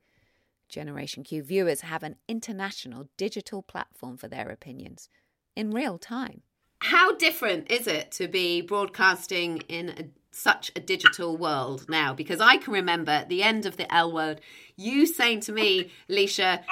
Generation 0.69 1.23
Q 1.23 1.43
viewers 1.43 1.81
have 1.81 2.03
an 2.03 2.15
international 2.27 3.09
digital 3.17 3.61
platform 3.61 4.17
for 4.17 4.27
their 4.27 4.49
opinions 4.49 5.09
in 5.55 5.71
real 5.71 5.97
time. 5.97 6.43
How 6.79 7.15
different 7.15 7.69
is 7.69 7.85
it 7.85 8.11
to 8.13 8.27
be 8.27 8.61
broadcasting 8.61 9.57
in 9.67 9.89
a, 9.89 10.05
such 10.31 10.71
a 10.75 10.79
digital 10.79 11.37
world 11.37 11.85
now? 11.87 12.13
Because 12.13 12.39
I 12.39 12.57
can 12.57 12.73
remember 12.73 13.11
at 13.11 13.29
the 13.29 13.43
end 13.43 13.65
of 13.65 13.77
the 13.77 13.93
L 13.93 14.11
word, 14.11 14.41
you 14.75 15.05
saying 15.05 15.41
to 15.41 15.51
me, 15.51 15.91
Leisha, 16.09 16.63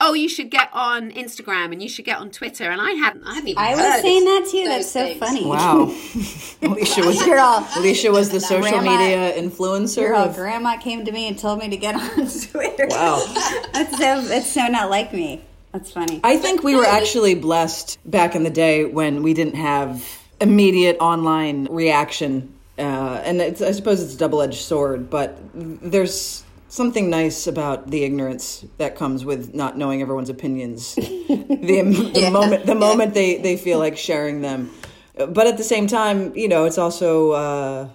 oh, 0.00 0.14
you 0.14 0.28
should 0.28 0.50
get 0.50 0.68
on 0.72 1.10
Instagram 1.12 1.72
and 1.72 1.82
you 1.82 1.88
should 1.88 2.04
get 2.04 2.18
on 2.18 2.30
Twitter. 2.30 2.70
And 2.70 2.80
I 2.80 2.92
hadn't, 2.92 3.24
I 3.24 3.34
hadn't 3.34 3.48
even 3.48 3.62
I 3.62 3.74
was 3.74 4.02
saying 4.02 4.24
that 4.24 4.48
too. 4.50 4.64
That's 4.64 4.90
so 4.90 5.04
things. 5.04 5.18
funny. 5.18 5.46
Wow. 5.46 5.84
Alicia 6.62 7.00
was, 7.02 7.76
Alicia 7.76 8.10
was 8.10 8.30
the 8.30 8.40
social 8.40 8.78
grandma, 8.78 8.98
media 8.98 9.32
influencer. 9.32 10.02
Your 10.02 10.16
of... 10.16 10.34
grandma 10.34 10.76
came 10.76 11.04
to 11.04 11.12
me 11.12 11.28
and 11.28 11.38
told 11.38 11.60
me 11.60 11.68
to 11.70 11.76
get 11.76 11.94
on 12.18 12.28
Twitter. 12.28 12.86
Wow. 12.90 13.24
that's 13.72 13.96
so, 13.96 14.20
that's 14.22 14.50
so 14.50 14.66
not 14.66 14.90
like 14.90 15.12
me. 15.12 15.42
That's 15.72 15.90
funny. 15.90 16.20
I 16.24 16.38
think 16.38 16.62
we 16.62 16.74
were 16.74 16.86
actually 16.86 17.34
blessed 17.34 17.98
back 18.04 18.34
in 18.34 18.44
the 18.44 18.50
day 18.50 18.84
when 18.86 19.22
we 19.22 19.34
didn't 19.34 19.56
have 19.56 20.02
immediate 20.40 20.96
online 21.00 21.66
reaction. 21.66 22.54
Uh, 22.78 23.20
and 23.24 23.42
I 23.42 23.52
suppose 23.52 24.02
it's 24.02 24.14
a 24.14 24.18
double 24.18 24.40
edged 24.40 24.60
sword, 24.60 25.10
but 25.10 25.38
there's 25.54 26.44
something 26.68 27.10
nice 27.10 27.46
about 27.46 27.90
the 27.90 28.04
ignorance 28.04 28.64
that 28.78 28.96
comes 28.96 29.24
with 29.24 29.54
not 29.54 29.76
knowing 29.76 30.02
everyone's 30.02 30.30
opinions. 30.30 30.94
the, 30.94 32.10
the 32.14 32.20
yeah. 32.20 32.30
moment 32.30 32.66
the 32.66 32.74
moment 32.74 33.14
they 33.14 33.38
they 33.38 33.56
feel 33.56 33.78
like 33.78 33.96
sharing 33.96 34.40
them, 34.40 34.70
but 35.14 35.46
at 35.46 35.56
the 35.56 35.64
same 35.64 35.86
time, 35.86 36.34
you 36.36 36.48
know, 36.48 36.64
it's 36.64 36.78
also. 36.78 37.30
Uh, 37.32 37.88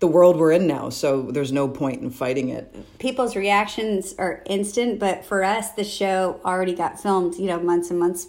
the 0.00 0.08
world 0.08 0.38
we're 0.38 0.52
in 0.52 0.66
now, 0.66 0.88
so 0.88 1.22
there's 1.30 1.52
no 1.52 1.68
point 1.68 2.00
in 2.00 2.08
fighting 2.10 2.48
it. 2.48 2.74
People's 2.98 3.36
reactions 3.36 4.14
are 4.18 4.42
instant, 4.46 4.98
but 4.98 5.26
for 5.26 5.44
us, 5.44 5.72
the 5.72 5.84
show 5.84 6.40
already 6.42 6.74
got 6.74 6.98
filmed, 6.98 7.34
you 7.34 7.46
know, 7.46 7.60
months 7.60 7.90
and 7.90 8.00
months 8.00 8.28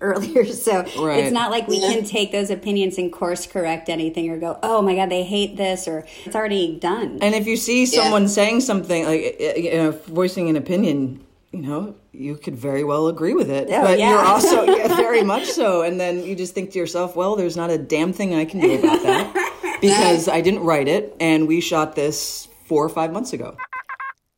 earlier. 0.00 0.44
So 0.62 0.84
right. 1.02 1.24
it's 1.24 1.32
not 1.32 1.50
like 1.50 1.66
we 1.66 1.78
yeah. 1.78 1.92
can 1.92 2.04
take 2.04 2.30
those 2.30 2.50
opinions 2.50 2.96
and 2.96 3.12
course 3.12 3.46
correct 3.46 3.88
anything 3.88 4.30
or 4.30 4.38
go, 4.38 4.58
oh 4.62 4.80
my 4.80 4.94
God, 4.94 5.10
they 5.10 5.24
hate 5.24 5.56
this, 5.56 5.88
or 5.88 6.06
it's 6.24 6.36
already 6.36 6.78
done. 6.78 7.18
And 7.20 7.34
if 7.34 7.46
you 7.46 7.56
see 7.56 7.86
someone 7.86 8.22
yeah. 8.22 8.28
saying 8.28 8.60
something, 8.60 9.04
like, 9.04 9.20
eh, 9.20 9.34
eh, 9.40 9.56
you 9.56 9.74
know, 9.74 9.90
voicing 9.90 10.48
an 10.48 10.56
opinion, 10.56 11.24
you 11.52 11.60
know, 11.60 11.96
you 12.12 12.36
could 12.36 12.54
very 12.54 12.84
well 12.84 13.08
agree 13.08 13.34
with 13.34 13.50
it. 13.50 13.68
Oh, 13.70 13.82
but 13.82 13.98
yeah. 13.98 14.10
you're 14.10 14.24
also 14.24 14.62
yeah, 14.76 14.94
very 14.94 15.22
much 15.22 15.46
so. 15.46 15.82
And 15.82 15.98
then 15.98 16.22
you 16.24 16.36
just 16.36 16.54
think 16.54 16.70
to 16.72 16.78
yourself, 16.78 17.16
well, 17.16 17.34
there's 17.34 17.56
not 17.56 17.70
a 17.70 17.78
damn 17.78 18.12
thing 18.12 18.34
I 18.34 18.44
can 18.44 18.60
do 18.60 18.78
about 18.78 19.02
that 19.02 19.78
because 19.80 20.28
I 20.28 20.40
didn't 20.40 20.60
write 20.60 20.88
it 20.88 21.16
and 21.20 21.48
we 21.48 21.60
shot 21.60 21.96
this 21.96 22.48
four 22.66 22.84
or 22.84 22.88
five 22.88 23.12
months 23.12 23.32
ago. 23.32 23.56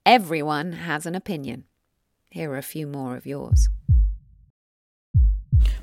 Everyone 0.06 0.72
has 0.72 1.06
an 1.06 1.14
opinion. 1.14 1.64
Here 2.30 2.50
are 2.50 2.58
a 2.58 2.62
few 2.62 2.86
more 2.86 3.16
of 3.16 3.26
yours. 3.26 3.68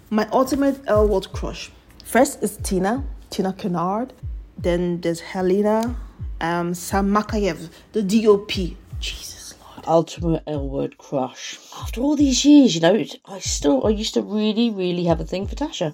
My 0.09 0.27
ultimate 0.33 0.81
L 0.87 1.07
word 1.07 1.31
crush. 1.31 1.71
First 2.03 2.43
is 2.43 2.57
Tina, 2.57 3.03
Tina 3.29 3.53
Kennard. 3.53 4.11
Then 4.57 4.99
there's 4.99 5.21
Helena, 5.21 5.95
um, 6.41 6.73
Sam 6.73 7.13
Makayev, 7.13 7.69
the 7.93 8.03
DOP. 8.03 8.75
Jesus 8.99 9.53
Lord. 9.61 9.87
Ultimate 9.87 10.43
L 10.47 10.67
word 10.67 10.97
crush. 10.97 11.57
After 11.79 12.01
all 12.01 12.17
these 12.17 12.43
years, 12.43 12.75
you 12.75 12.81
know, 12.81 13.01
I 13.25 13.39
still, 13.39 13.87
I 13.87 13.89
used 13.91 14.13
to 14.15 14.21
really, 14.21 14.69
really 14.69 15.05
have 15.05 15.21
a 15.21 15.25
thing 15.25 15.47
for 15.47 15.55
Tasha. 15.55 15.93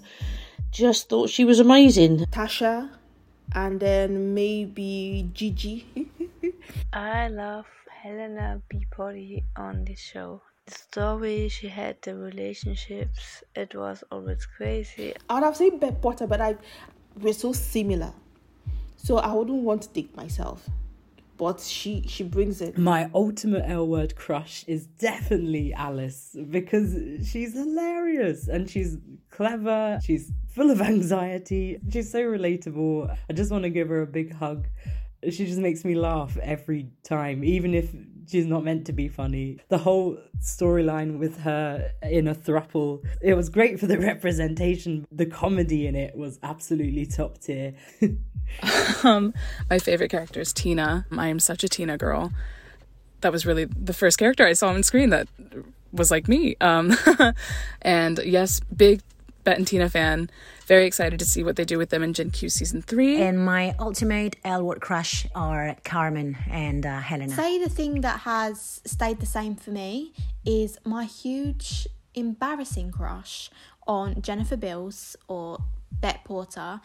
Just 0.72 1.10
thought 1.10 1.30
she 1.30 1.46
was 1.46 1.60
amazing. 1.60 2.26
Tasha, 2.32 2.90
and 3.54 3.80
then 3.80 4.34
maybe 4.34 5.30
Gigi. 5.34 6.10
I 6.94 7.28
love 7.28 7.66
Helena 8.02 8.62
Peabody 8.68 9.44
on 9.56 9.86
this 9.86 10.00
show 10.00 10.42
the 10.57 10.57
story 10.71 11.49
she 11.49 11.67
had, 11.67 12.01
the 12.01 12.15
relationships, 12.15 13.43
it 13.56 13.75
was 13.75 14.03
always 14.12 14.45
crazy. 14.45 15.13
I 15.30 15.36
would 15.36 15.43
have 15.43 15.58
said 15.58 15.80
Beth 15.80 16.01
Potter, 16.01 16.27
but 16.27 16.41
I 16.41 16.58
we're 17.19 17.34
so 17.34 17.53
similar. 17.53 18.13
So 18.95 19.17
I 19.17 19.34
wouldn't 19.34 19.63
want 19.63 19.84
to 19.84 19.89
date 19.89 20.15
myself. 20.15 20.67
But 21.38 21.62
she 21.62 22.03
she 22.08 22.23
brings 22.23 22.62
it. 22.62 22.77
My 22.77 23.12
ultimate 23.13 23.63
L 23.69 23.88
word 23.88 24.15
crush 24.15 24.65
is 24.67 24.88
definitely 24.88 25.71
Alice 25.73 26.36
because 26.49 26.95
she's 27.27 27.53
hilarious 27.53 28.47
and 28.47 28.67
she's 28.67 28.97
clever, 29.30 29.99
she's 30.03 30.32
full 30.49 30.71
of 30.71 30.82
anxiety, 30.93 31.80
she's 31.91 32.12
so 32.12 32.21
relatable. 32.23 33.15
I 33.30 33.34
just 33.34 33.51
want 33.51 33.63
to 33.63 33.69
give 33.69 33.89
her 33.89 34.01
a 34.01 34.08
big 34.08 34.34
hug 34.34 34.67
she 35.23 35.45
just 35.45 35.60
makes 35.60 35.84
me 35.84 35.95
laugh 35.95 36.38
every 36.38 36.89
time, 37.03 37.43
even 37.43 37.73
if 37.73 37.93
she's 38.27 38.45
not 38.45 38.63
meant 38.63 38.86
to 38.86 38.93
be 38.93 39.08
funny. 39.08 39.60
The 39.69 39.77
whole 39.77 40.17
storyline 40.39 41.17
with 41.17 41.39
her 41.39 41.91
in 42.03 42.27
a 42.27 42.36
thruple, 42.36 43.03
it 43.21 43.34
was 43.34 43.49
great 43.49 43.80
for 43.80 43.88
the 43.88 43.97
representation. 44.12 45.08
The 45.12 45.25
comedy 45.25 45.88
in 45.88 45.95
it 45.95 46.15
was 46.15 46.39
absolutely 46.43 47.06
top 47.06 47.39
tier. 47.39 47.73
um, 49.03 49.34
my 49.69 49.80
favorite 49.80 50.12
character 50.12 50.41
is 50.41 50.53
Tina. 50.53 51.06
I 51.12 51.27
am 51.27 51.39
such 51.39 51.63
a 51.63 51.69
Tina 51.69 51.97
girl. 51.97 52.32
That 53.21 53.32
was 53.32 53.45
really 53.45 53.65
the 53.65 53.93
first 53.93 54.17
character 54.17 54.45
I 54.45 54.53
saw 54.53 54.69
on 54.69 54.84
screen 54.84 55.10
that 55.10 55.27
was 55.91 56.12
like 56.12 56.27
me. 56.27 56.56
Um, 56.62 56.95
and 57.82 58.19
yes, 58.23 58.60
big 58.60 59.01
Bette 59.43 59.58
and 59.58 59.67
Tina 59.67 59.89
fan. 59.89 60.30
Very 60.67 60.86
excited 60.86 61.17
to 61.19 61.25
see 61.25 61.45
what 61.45 61.56
they 61.56 61.63
do 61.63 61.77
with 61.77 61.91
them 61.91 62.03
in 62.03 62.12
Gen 62.12 62.30
Q 62.30 62.49
season 62.49 62.82
three. 62.82 63.21
And 63.21 63.43
my 63.43 63.73
ultimate 63.80 64.36
L 64.43 64.63
word 64.63 64.82
crush 64.82 65.25
are 65.34 65.77
Carmen 65.86 66.38
and 66.51 66.86
uh, 66.86 66.99
Helena. 66.99 67.34
Say 67.34 67.58
the 67.58 67.69
thing 67.69 68.01
that 68.01 68.19
has 68.21 68.82
stayed 68.86 69.21
the 69.21 69.25
same 69.25 69.56
for 69.56 69.71
me 69.71 70.12
is 70.45 70.77
my 70.84 71.06
huge 71.06 71.88
embarrassing 72.15 72.91
crush 72.91 73.49
on 73.88 74.21
Jennifer 74.21 74.58
Beals 74.58 75.15
or 75.30 75.58
Bette 76.01 76.19
Porter 76.25 76.82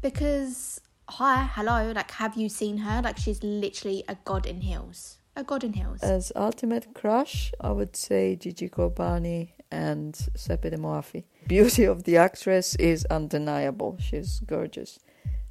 because 0.00 0.80
hi, 1.06 1.46
hello, 1.52 1.92
like 1.94 2.12
have 2.12 2.36
you 2.38 2.48
seen 2.48 2.78
her? 2.78 3.02
Like 3.02 3.18
she's 3.18 3.42
literally 3.42 4.02
a 4.08 4.16
god 4.24 4.46
in 4.46 4.62
heels. 4.62 5.18
A 5.36 5.44
god 5.44 5.62
in 5.62 5.74
heels. 5.74 6.00
As 6.00 6.32
ultimate 6.34 6.94
crush, 6.94 7.52
I 7.60 7.70
would 7.70 7.94
say 7.96 8.36
Gigi 8.36 8.70
Ghorbani 8.70 9.50
and 9.70 10.14
Sepideh 10.36 10.78
Moafi. 10.78 11.24
Beauty 11.46 11.84
of 11.84 12.04
the 12.04 12.16
actress 12.16 12.74
is 12.76 13.04
undeniable. 13.06 13.96
She's 14.00 14.40
gorgeous. 14.40 14.98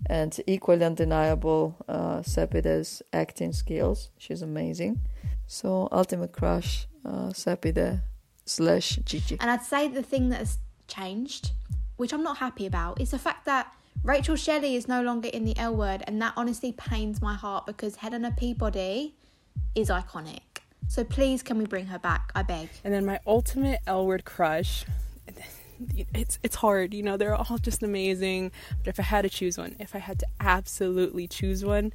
And 0.08 0.40
equally 0.46 0.84
undeniable, 0.84 1.76
uh, 1.88 2.20
Sepideh's 2.20 3.02
acting 3.12 3.54
skills. 3.54 4.10
She's 4.18 4.42
amazing. 4.42 5.02
So, 5.48 5.88
ultimate 5.92 6.32
crush, 6.32 6.88
uh, 7.04 7.30
Sepide 7.30 8.02
slash 8.46 9.00
Gigi. 9.06 9.38
And 9.40 9.50
I'd 9.50 9.64
say 9.64 9.88
the 9.88 10.04
thing 10.04 10.30
that 10.30 10.40
has 10.40 10.60
changed, 10.88 11.52
which 11.98 12.14
I'm 12.14 12.24
not 12.24 12.38
happy 12.38 12.66
about, 12.66 13.02
is 13.02 13.12
the 13.12 13.20
fact 13.20 13.46
that 13.46 13.74
Rachel 14.04 14.36
Shelley 14.36 14.76
is 14.76 14.88
no 14.88 15.02
longer 15.02 15.30
in 15.30 15.46
the 15.46 15.58
L 15.58 15.76
word, 15.76 16.04
and 16.08 16.22
that 16.22 16.34
honestly 16.38 16.72
pains 16.72 17.22
my 17.22 17.34
heart 17.34 17.66
because 17.66 17.96
Helena 17.96 18.32
Peabody 18.38 19.16
is 19.74 19.90
iconic. 19.90 20.55
So 20.88 21.04
please, 21.04 21.44
can 21.44 21.58
we 21.58 21.66
bring 21.66 21.88
her 21.88 22.00
back? 22.00 22.32
I 22.36 22.44
beg. 22.44 22.70
And 22.84 22.94
then 22.94 23.06
my 23.06 23.20
ultimate 23.26 23.80
L 23.88 24.06
word 24.06 24.26
crush. 24.26 24.86
It's 26.14 26.40
it's 26.42 26.56
hard, 26.56 26.94
you 26.94 27.04
know. 27.04 27.18
They're 27.18 27.36
all 27.36 27.58
just 27.58 27.84
amazing. 27.84 28.52
But 28.84 28.90
if 28.90 29.00
I 29.00 29.04
had 29.04 29.24
to 29.24 29.30
choose 29.30 29.58
one, 29.58 29.76
if 29.80 29.94
I 29.94 30.00
had 30.00 30.20
to 30.20 30.28
absolutely 30.40 31.28
choose 31.28 31.66
one, 31.66 31.92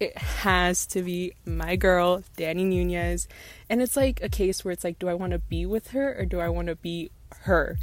it 0.00 0.16
has 0.16 0.86
to 0.88 1.02
be 1.02 1.34
my 1.44 1.76
girl, 1.76 2.24
Dani 2.36 2.64
Nunez. 2.66 3.28
And 3.68 3.82
it's 3.82 3.96
like 3.96 4.22
a 4.22 4.28
case 4.28 4.64
where 4.64 4.72
it's 4.72 4.82
like, 4.82 4.98
do 4.98 5.08
I 5.08 5.14
want 5.14 5.32
to 5.32 5.38
be 5.38 5.66
with 5.66 5.88
her 5.88 6.18
or 6.18 6.24
do 6.24 6.40
I 6.40 6.48
want 6.48 6.68
to 6.68 6.76
be 6.76 7.10
her? 7.40 7.78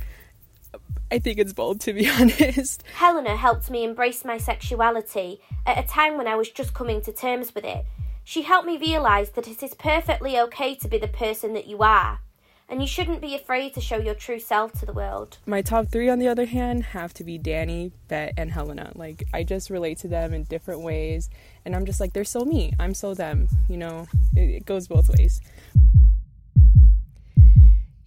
I 1.10 1.20
think 1.20 1.38
it's 1.38 1.54
bold, 1.54 1.80
to 1.82 1.94
be 1.94 2.10
honest. 2.20 2.84
Helena 2.94 3.38
helped 3.38 3.70
me 3.70 3.84
embrace 3.84 4.26
my 4.26 4.38
sexuality 4.38 5.40
at 5.66 5.84
a 5.84 5.88
time 5.88 6.18
when 6.18 6.28
I 6.28 6.36
was 6.36 6.50
just 6.50 6.74
coming 6.74 7.02
to 7.04 7.14
terms 7.14 7.54
with 7.56 7.64
it. 7.64 7.86
She 8.30 8.42
helped 8.42 8.68
me 8.68 8.78
realise 8.78 9.30
that 9.30 9.48
it 9.48 9.64
is 9.64 9.74
perfectly 9.74 10.38
okay 10.38 10.76
to 10.76 10.90
be 10.90 10.98
the 10.98 11.08
person 11.08 11.54
that 11.54 11.66
you 11.66 11.78
are, 11.78 12.20
and 12.68 12.82
you 12.82 12.86
shouldn't 12.86 13.22
be 13.22 13.34
afraid 13.34 13.74
to 13.74 13.80
show 13.80 13.96
your 13.96 14.16
true 14.16 14.38
self 14.38 14.74
to 14.82 14.86
the 14.86 14.92
world. 14.92 15.38
My 15.46 15.62
top 15.62 15.88
three, 15.88 16.10
on 16.10 16.20
the 16.20 16.28
other 16.28 16.44
hand, 16.44 16.84
have 16.88 17.14
to 17.14 17.24
be 17.24 17.40
Dani, 17.40 17.94
Bette, 18.10 18.34
and 18.36 18.52
Helena. 18.52 18.92
Like, 18.96 19.24
I 19.34 19.44
just 19.44 19.70
relate 19.70 20.00
to 20.00 20.10
them 20.10 20.34
in 20.34 20.44
different 20.44 20.82
ways, 20.82 21.30
and 21.64 21.74
I'm 21.74 21.86
just 21.86 22.02
like, 22.02 22.12
they're 22.12 22.26
so 22.26 22.44
me, 22.44 22.74
I'm 22.78 22.94
so 22.94 23.14
them, 23.14 23.48
you 23.70 23.78
know? 23.78 24.08
It, 24.36 24.56
it 24.56 24.66
goes 24.66 24.90
both 24.90 25.08
ways. 25.08 25.40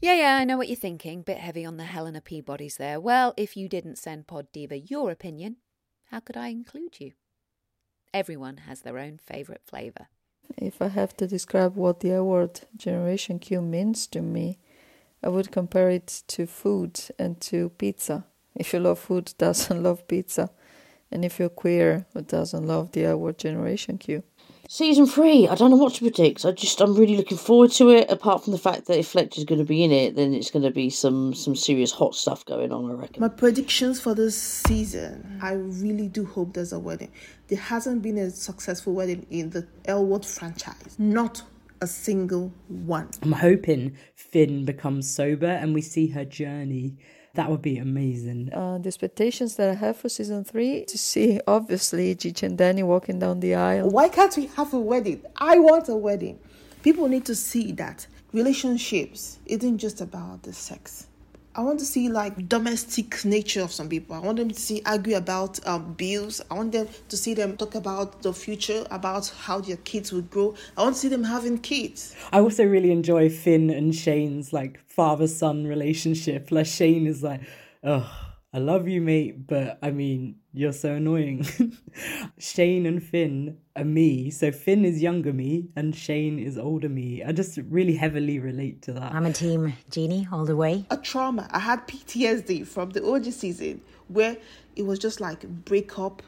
Yeah, 0.03 0.17
yeah, 0.17 0.37
I 0.37 0.45
know 0.45 0.59
what 0.59 0.69
you're 0.69 0.77
thinking. 0.77 1.23
Bit 1.23 1.39
heavy 1.39 1.65
on 1.65 1.79
the 1.79 1.85
Helena 1.85 2.21
Peabodys 2.21 2.77
there. 2.77 3.01
Well, 3.01 3.33
if 3.39 3.57
you 3.57 3.71
didn't 3.71 3.97
send 3.97 4.27
Pod 4.27 4.49
Diva 4.53 4.81
your 4.81 5.11
opinion, 5.11 5.57
how 6.11 6.21
could 6.21 6.37
I 6.37 6.49
include 6.49 7.01
you? 7.01 7.13
Everyone 8.13 8.59
has 8.69 8.81
their 8.81 8.99
own 8.99 9.19
favourite 9.19 9.63
flavour. 9.65 10.09
If 10.57 10.83
I 10.83 10.89
have 10.89 11.17
to 11.19 11.29
describe 11.29 11.77
what 11.77 12.01
the 12.01 12.13
L 12.13 12.27
Word 12.27 12.63
Generation 12.77 13.39
Q 13.39 13.63
means 13.63 14.07
to 14.09 14.21
me, 14.21 14.59
I 15.23 15.29
would 15.29 15.53
compare 15.53 15.91
it 15.91 16.23
to 16.29 16.47
food 16.47 17.01
and 17.19 17.41
to 17.43 17.69
pizza. 17.71 18.25
If 18.55 18.73
you 18.73 18.81
love 18.81 18.99
food, 18.99 19.35
doesn't 19.39 19.83
love 19.83 20.09
pizza. 20.09 20.51
And 21.13 21.25
if 21.25 21.39
you're 21.39 21.49
queer, 21.49 22.07
doesn't 22.27 22.67
love 22.67 22.93
the 22.93 23.05
L 23.05 23.19
Word 23.19 23.39
Generation 23.39 23.99
Q? 23.99 24.23
Season 24.73 25.05
three, 25.05 25.49
I 25.49 25.57
don't 25.57 25.73
know 25.73 25.77
what 25.77 25.95
to 25.95 26.01
predict. 26.03 26.45
I 26.45 26.53
just 26.53 26.81
I'm 26.81 26.95
really 26.95 27.17
looking 27.17 27.37
forward 27.37 27.73
to 27.73 27.91
it. 27.91 28.09
Apart 28.09 28.45
from 28.45 28.53
the 28.53 28.59
fact 28.59 28.87
that 28.87 29.01
if 29.01 29.09
Fletcher's 29.09 29.43
going 29.43 29.59
to 29.59 29.65
be 29.65 29.83
in 29.83 29.91
it, 29.91 30.15
then 30.15 30.33
it's 30.33 30.53
going 30.53 30.63
to 30.63 30.71
be 30.71 30.91
some 30.91 31.35
some 31.35 31.57
serious 31.57 31.91
hot 31.91 32.15
stuff 32.15 32.45
going 32.45 32.71
on. 32.71 32.89
I 32.89 32.95
reckon. 32.95 33.21
My 33.21 33.31
predictions 33.31 34.01
for 34.01 34.15
this 34.15 34.41
season, 34.41 35.41
I 35.43 35.55
really 35.55 36.07
do 36.07 36.25
hope 36.25 36.53
there's 36.53 36.73
a 36.73 36.79
wedding. 36.79 37.11
There 37.49 37.59
hasn't 37.59 38.01
been 38.01 38.17
a 38.17 38.31
successful 38.31 38.93
wedding 38.93 39.27
in 39.29 39.51
the 39.51 39.67
L 39.87 40.07
Word 40.07 40.25
franchise. 40.25 40.95
Not 41.01 41.43
a 41.81 41.89
single 41.89 42.53
one. 42.69 43.09
I'm 43.23 43.33
hoping 43.33 43.97
Finn 44.15 44.65
becomes 44.65 45.13
sober 45.13 45.49
and 45.49 45.75
we 45.75 45.81
see 45.81 46.07
her 46.11 46.25
journey. 46.25 46.97
That 47.35 47.49
would 47.51 47.63
be 47.63 47.79
amazing. 47.79 48.53
Uh, 48.53 48.79
the 48.79 48.89
expectations 48.89 49.57
that 49.57 49.69
I 49.71 49.75
have 49.75 49.97
for 49.97 50.09
season 50.09 50.45
three 50.45 50.85
to 50.87 50.99
see, 50.99 51.41
obviously, 51.47 52.15
Gigi 52.15 52.47
and 52.47 52.59
Dani 52.59 52.83
walking 52.83 53.19
down 53.21 53.41
the 53.41 53.55
aisle. 53.55 53.89
Why 53.89 54.09
can't 54.09 54.37
we 54.37 54.47
have 54.47 54.75
a 54.75 54.81
wedding? 54.81 55.23
I 55.37 55.59
want 55.59 55.89
a 55.89 55.95
wedding. 55.95 56.41
People 56.83 57.07
need 57.09 57.25
to 57.27 57.35
see 57.37 57.73
that 57.73 58.07
relationships 58.33 59.39
isn't 59.47 59.79
just 59.79 60.01
about 60.01 60.43
the 60.43 60.53
sex. 60.53 61.07
I 61.61 61.63
want 61.63 61.79
to 61.81 61.85
see 61.85 62.09
like 62.09 62.49
domestic 62.49 63.23
nature 63.23 63.61
of 63.61 63.71
some 63.71 63.91
people. 63.91 64.17
I 64.17 64.21
want 64.21 64.39
them 64.39 64.49
to 64.49 64.59
see 64.59 64.81
argue 64.87 65.19
about 65.19 65.61
um, 65.67 65.93
bills. 65.93 66.41
I 66.51 66.55
want 66.55 66.73
them 66.73 66.89
to 67.11 67.17
see 67.19 67.35
them 67.35 67.59
talk 67.59 67.75
about 67.75 68.23
the 68.23 68.33
future, 68.33 68.87
about 68.91 69.29
how 69.29 69.61
their 69.61 69.77
kids 69.77 70.11
would 70.11 70.31
grow. 70.31 70.55
I 70.79 70.85
want 70.85 70.95
to 70.95 71.01
see 71.03 71.09
them 71.09 71.23
having 71.23 71.59
kids. 71.59 72.17
I 72.33 72.41
also 72.41 72.65
really 72.65 72.91
enjoy 72.91 73.29
Finn 73.29 73.69
and 73.69 73.95
Shane's 73.95 74.55
like 74.55 74.81
father 74.89 75.27
son 75.27 75.67
relationship. 75.67 76.51
Like 76.51 76.65
Shane 76.65 77.07
is 77.07 77.23
like, 77.23 77.43
oh, 77.85 78.11
I 78.55 78.59
love 78.59 78.89
you, 78.89 79.03
mate, 79.03 79.47
but 79.47 79.79
I 79.83 79.91
mean, 79.91 80.37
you're 80.53 80.73
so 80.73 80.95
annoying. 80.95 81.47
Shane 82.39 82.87
and 82.87 83.03
Finn 83.03 83.59
are 83.77 83.85
me. 83.85 84.31
So 84.31 84.51
Finn 84.51 84.85
is 84.85 85.01
younger 85.01 85.33
me 85.33 85.69
and 85.77 85.95
Shane 85.95 86.39
is 86.39 86.59
older 86.59 86.89
me. 86.89 87.23
I 87.23 87.33
just 87.33 87.59
really 87.69 87.95
heavily 87.95 88.39
relate 88.39 88.83
to 88.83 88.93
that. 88.95 89.15
I'm 89.15 89.27
a 89.27 89.33
team 89.33 89.75
Genie 89.91 90.27
all 90.33 90.45
the 90.45 90.57
way. 90.57 90.85
A 90.91 90.97
trauma. 90.97 91.49
I 91.53 91.61
had 91.61 91.87
PTSD 91.87 92.67
from 92.67 92.91
the 92.91 93.05
OG 93.05 93.25
season 93.33 93.81
where 94.09 94.37
it 94.77 94.83
was 94.83 94.99
just 94.99 95.21
like 95.21 95.47
breakup, 95.65 96.23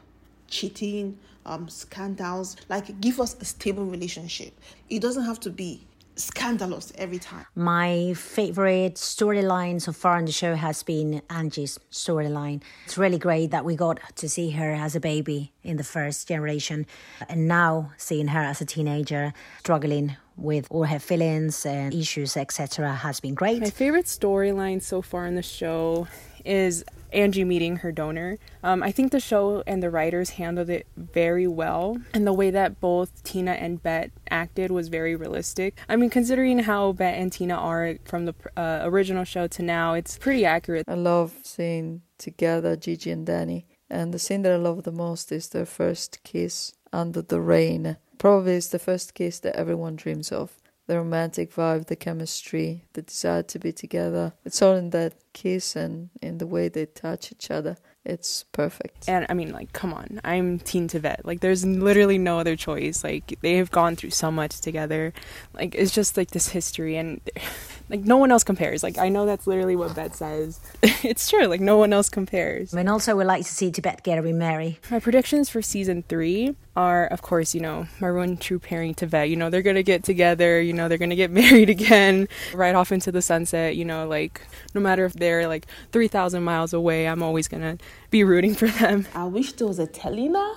cheating, 0.47 1.17
um, 1.45 1.67
scandals. 1.67 2.55
Like, 2.69 2.99
give 3.01 3.19
us 3.19 3.35
a 3.41 3.45
stable 3.45 3.85
relationship. 3.85 4.57
It 4.89 5.01
doesn't 5.01 5.25
have 5.25 5.39
to 5.41 5.49
be 5.49 5.85
scandalous 6.15 6.91
every 6.97 7.19
time. 7.19 7.45
My 7.55 8.13
favorite 8.15 8.95
storyline 8.95 9.81
so 9.81 9.91
far 9.91 10.17
on 10.17 10.25
the 10.25 10.31
show 10.31 10.55
has 10.55 10.83
been 10.83 11.21
Angie's 11.29 11.79
storyline. 11.91 12.61
It's 12.85 12.97
really 12.97 13.17
great 13.17 13.51
that 13.51 13.65
we 13.65 13.75
got 13.75 13.99
to 14.17 14.29
see 14.29 14.51
her 14.51 14.71
as 14.73 14.95
a 14.95 14.99
baby 14.99 15.53
in 15.63 15.77
the 15.77 15.83
first 15.83 16.27
generation 16.27 16.85
and 17.29 17.47
now 17.47 17.91
seeing 17.97 18.27
her 18.27 18.41
as 18.41 18.61
a 18.61 18.65
teenager 18.65 19.33
struggling 19.59 20.15
with 20.35 20.67
all 20.69 20.85
her 20.85 20.99
feelings 20.99 21.65
and 21.65 21.93
issues 21.93 22.35
etc 22.35 22.91
has 22.91 23.19
been 23.19 23.35
great. 23.35 23.61
My 23.61 23.69
favorite 23.69 24.05
storyline 24.05 24.81
so 24.81 25.01
far 25.01 25.27
in 25.27 25.35
the 25.35 25.43
show 25.43 26.07
is 26.43 26.83
Angie 27.13 27.43
meeting 27.43 27.77
her 27.77 27.91
donor. 27.91 28.37
Um, 28.63 28.83
I 28.83 28.91
think 28.91 29.11
the 29.11 29.19
show 29.19 29.63
and 29.65 29.81
the 29.81 29.89
writers 29.89 30.31
handled 30.31 30.69
it 30.69 30.87
very 30.97 31.47
well, 31.47 31.97
and 32.13 32.25
the 32.25 32.33
way 32.33 32.51
that 32.51 32.79
both 32.79 33.23
Tina 33.23 33.51
and 33.51 33.81
Bette 33.81 34.11
acted 34.29 34.71
was 34.71 34.87
very 34.87 35.15
realistic. 35.15 35.77
I 35.87 35.95
mean, 35.95 36.09
considering 36.09 36.59
how 36.59 36.91
Bette 36.93 37.17
and 37.17 37.31
Tina 37.31 37.55
are 37.55 37.95
from 38.05 38.25
the 38.25 38.35
uh, 38.57 38.81
original 38.83 39.23
show 39.23 39.47
to 39.47 39.61
now, 39.63 39.93
it's 39.93 40.17
pretty 40.17 40.45
accurate. 40.45 40.85
I 40.87 40.95
love 40.95 41.33
seeing 41.43 42.01
together 42.17 42.75
Gigi 42.75 43.11
and 43.11 43.27
Dani, 43.27 43.65
and 43.89 44.13
the 44.13 44.19
scene 44.19 44.41
that 44.43 44.51
I 44.51 44.57
love 44.57 44.83
the 44.83 44.91
most 44.91 45.31
is 45.31 45.49
their 45.49 45.65
first 45.65 46.23
kiss 46.23 46.73
under 46.91 47.21
the 47.21 47.41
rain. 47.41 47.97
Probably 48.17 48.53
it's 48.53 48.69
the 48.69 48.79
first 48.79 49.13
kiss 49.13 49.39
that 49.39 49.55
everyone 49.55 49.95
dreams 49.95 50.31
of 50.31 50.61
the 50.87 50.97
romantic 50.97 51.53
vibe, 51.53 51.87
the 51.87 51.95
chemistry, 51.95 52.85
the 52.93 53.01
desire 53.01 53.43
to 53.43 53.59
be 53.59 53.71
together. 53.71 54.33
It's 54.43 54.61
all 54.61 54.75
in 54.75 54.89
that 54.91 55.13
kiss 55.33 55.75
and 55.75 56.09
in 56.21 56.37
the 56.37 56.47
way 56.47 56.67
they 56.69 56.85
touch 56.85 57.31
each 57.31 57.49
other. 57.49 57.77
It's 58.05 58.43
perfect. 58.51 59.07
And 59.07 59.25
I 59.29 59.33
mean, 59.33 59.53
like, 59.53 59.71
come 59.71 59.93
on, 59.93 60.19
I'm 60.25 60.59
Teen 60.59 60.89
Tibette. 60.89 61.25
Like, 61.25 61.39
there's 61.39 61.65
literally 61.65 62.17
no 62.17 62.37
other 62.37 62.57
choice. 62.57 63.01
Like, 63.01 63.39
they 63.41 63.55
have 63.55 63.71
gone 63.71 63.95
through 63.95 64.09
so 64.09 64.29
much 64.29 64.59
together. 64.59 65.13
Like, 65.53 65.73
it's 65.73 65.93
just 65.93 66.17
like 66.17 66.31
this 66.31 66.49
history, 66.49 66.97
and 66.97 67.21
like, 67.89 68.01
no 68.01 68.17
one 68.17 68.31
else 68.31 68.43
compares. 68.43 68.81
Like, 68.83 68.97
I 68.97 69.09
know 69.09 69.25
that's 69.25 69.45
literally 69.45 69.75
what 69.75 69.95
Bette 69.95 70.15
says. 70.15 70.59
it's 70.81 71.29
true. 71.29 71.45
Like, 71.45 71.61
no 71.61 71.77
one 71.77 71.93
else 71.93 72.09
compares. 72.09 72.73
And 72.73 72.89
also, 72.89 73.15
we 73.15 73.23
like 73.23 73.45
to 73.45 73.51
see 73.51 73.71
Tibette 73.71 74.03
get 74.03 74.17
a 74.17 74.21
remarry. 74.21 74.79
My 74.89 74.99
predictions 74.99 75.49
for 75.49 75.61
season 75.61 76.03
three 76.07 76.55
are, 76.75 77.05
of 77.07 77.21
course, 77.21 77.53
you 77.53 77.61
know, 77.61 77.87
Maroon 77.99 78.37
true 78.37 78.59
pairing 78.59 78.93
to 78.95 79.05
Tibette. 79.05 79.29
You 79.29 79.35
know, 79.35 79.49
they're 79.49 79.61
gonna 79.61 79.83
get 79.83 80.03
together. 80.03 80.61
You 80.61 80.73
know, 80.73 80.87
they're 80.87 80.97
gonna 80.97 81.15
get 81.15 81.31
married 81.43 81.69
again, 81.69 82.27
right 82.53 82.75
off 82.75 82.91
into 82.91 83.11
the 83.11 83.21
sunset. 83.21 83.75
You 83.75 83.85
know, 83.85 84.07
like 84.07 84.41
no 84.73 84.81
matter 84.81 85.05
if 85.05 85.13
they're 85.13 85.47
like 85.47 85.67
three 85.91 86.07
thousand 86.07 86.43
miles 86.43 86.73
away, 86.73 87.07
I'm 87.07 87.21
always 87.21 87.47
gonna 87.47 87.77
be 88.09 88.23
rooting 88.23 88.55
for 88.55 88.67
them. 88.67 89.05
I 89.13 89.25
wish 89.25 89.53
there 89.53 89.67
was 89.67 89.79
a 89.79 89.87
Telina, 89.87 90.55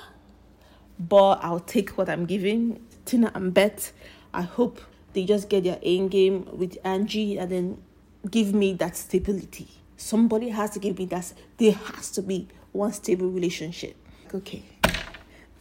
but 0.99 1.41
I'll 1.43 1.61
take 1.61 1.91
what 1.99 2.09
I'm 2.09 2.25
giving. 2.25 2.81
Tina 3.05 3.31
and 3.35 3.53
Bette, 3.55 3.93
I 4.33 4.43
hope 4.43 4.81
they 5.17 5.25
just 5.25 5.49
get 5.49 5.65
their 5.65 5.79
end 5.83 6.11
game 6.11 6.47
with 6.53 6.77
Angie 6.85 7.39
and 7.39 7.51
then 7.51 7.83
give 8.31 8.53
me 8.53 8.75
that 8.75 8.95
stability. 8.95 9.67
Somebody 9.97 10.51
has 10.51 10.71
to 10.73 10.79
give 10.79 10.99
me 10.99 11.07
that. 11.07 11.33
There 11.57 11.73
has 11.73 12.11
to 12.13 12.23
be 12.23 12.49
one 12.73 12.93
stable 12.93 13.31
relationship. 13.31 13.97
Okay, 14.35 14.63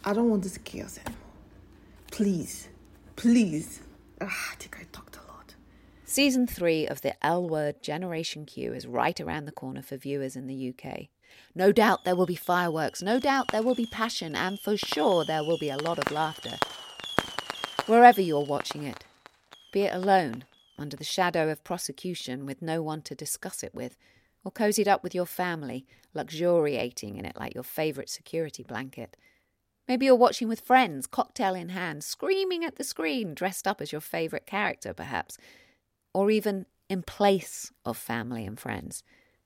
I 0.04 0.12
don't 0.12 0.28
want 0.28 0.42
this 0.42 0.58
chaos 0.58 0.98
anymore. 0.98 1.22
Please, 2.10 2.68
please. 3.16 3.80
Ah, 4.20 4.50
I 4.52 4.56
think 4.56 4.76
I 4.78 4.84
talked 4.92 5.16
a 5.16 5.20
lot. 5.32 5.54
Season 6.04 6.46
3 6.46 6.86
of 6.86 7.00
the 7.00 7.14
L 7.24 7.48
Word 7.48 7.82
Generation 7.82 8.44
Q 8.44 8.74
is 8.74 8.86
right 8.86 9.18
around 9.18 9.46
the 9.46 9.52
corner 9.52 9.80
for 9.80 9.96
viewers 9.96 10.36
in 10.36 10.48
the 10.48 10.74
UK. 10.74 11.08
No 11.54 11.72
doubt 11.72 12.04
there 12.04 12.14
will 12.14 12.26
be 12.26 12.36
fireworks, 12.36 13.00
no 13.02 13.18
doubt 13.18 13.52
there 13.52 13.62
will 13.62 13.74
be 13.74 13.86
passion, 13.86 14.36
and 14.36 14.60
for 14.60 14.76
sure 14.76 15.24
there 15.24 15.42
will 15.42 15.58
be 15.58 15.70
a 15.70 15.78
lot 15.78 15.98
of 15.98 16.12
laughter. 16.12 16.58
Wherever 17.86 18.20
you're 18.20 18.44
watching 18.44 18.82
it, 18.82 19.04
be 19.76 19.82
it 19.82 19.94
alone, 19.94 20.46
under 20.78 20.96
the 20.96 21.04
shadow 21.04 21.50
of 21.50 21.62
prosecution 21.62 22.46
with 22.46 22.62
no 22.62 22.80
one 22.80 23.02
to 23.02 23.14
discuss 23.14 23.62
it 23.62 23.74
with, 23.74 23.94
or 24.42 24.50
cozied 24.50 24.88
up 24.88 25.02
with 25.02 25.14
your 25.14 25.26
family, 25.26 25.84
luxuriating 26.14 27.18
in 27.18 27.26
it 27.26 27.36
like 27.36 27.52
your 27.52 27.62
favourite 27.62 28.08
security 28.08 28.62
blanket. 28.62 29.18
Maybe 29.86 30.06
you're 30.06 30.14
watching 30.14 30.48
with 30.48 30.62
friends, 30.62 31.06
cocktail 31.06 31.54
in 31.54 31.68
hand, 31.68 32.04
screaming 32.04 32.64
at 32.64 32.76
the 32.76 32.84
screen, 32.84 33.34
dressed 33.34 33.66
up 33.66 33.82
as 33.82 33.92
your 33.92 34.00
favourite 34.00 34.46
character, 34.46 34.94
perhaps, 34.94 35.36
or 36.14 36.30
even 36.30 36.64
in 36.88 37.02
place 37.02 37.70
of 37.84 37.98
family 37.98 38.46
and 38.46 38.58
friends, 38.58 39.02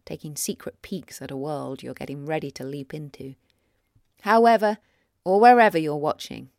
taking 0.06 0.36
secret 0.36 0.80
peeks 0.80 1.20
at 1.20 1.32
a 1.32 1.36
world 1.36 1.82
you're 1.82 1.92
getting 1.92 2.24
ready 2.24 2.52
to 2.52 2.62
leap 2.62 2.94
into. 2.94 3.34
However, 4.20 4.78
or 5.24 5.40
wherever 5.40 5.76
you're 5.76 5.96
watching, 5.96 6.50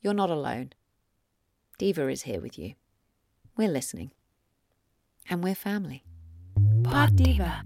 you're 0.00 0.14
not 0.14 0.30
alone. 0.30 0.72
Diva 1.78 2.08
is 2.08 2.22
here 2.22 2.40
with 2.40 2.58
you. 2.58 2.74
We're 3.56 3.68
listening. 3.68 4.10
And 5.30 5.44
we're 5.44 5.54
family. 5.54 6.04
Pod 6.82 7.16
Diva. 7.16 7.62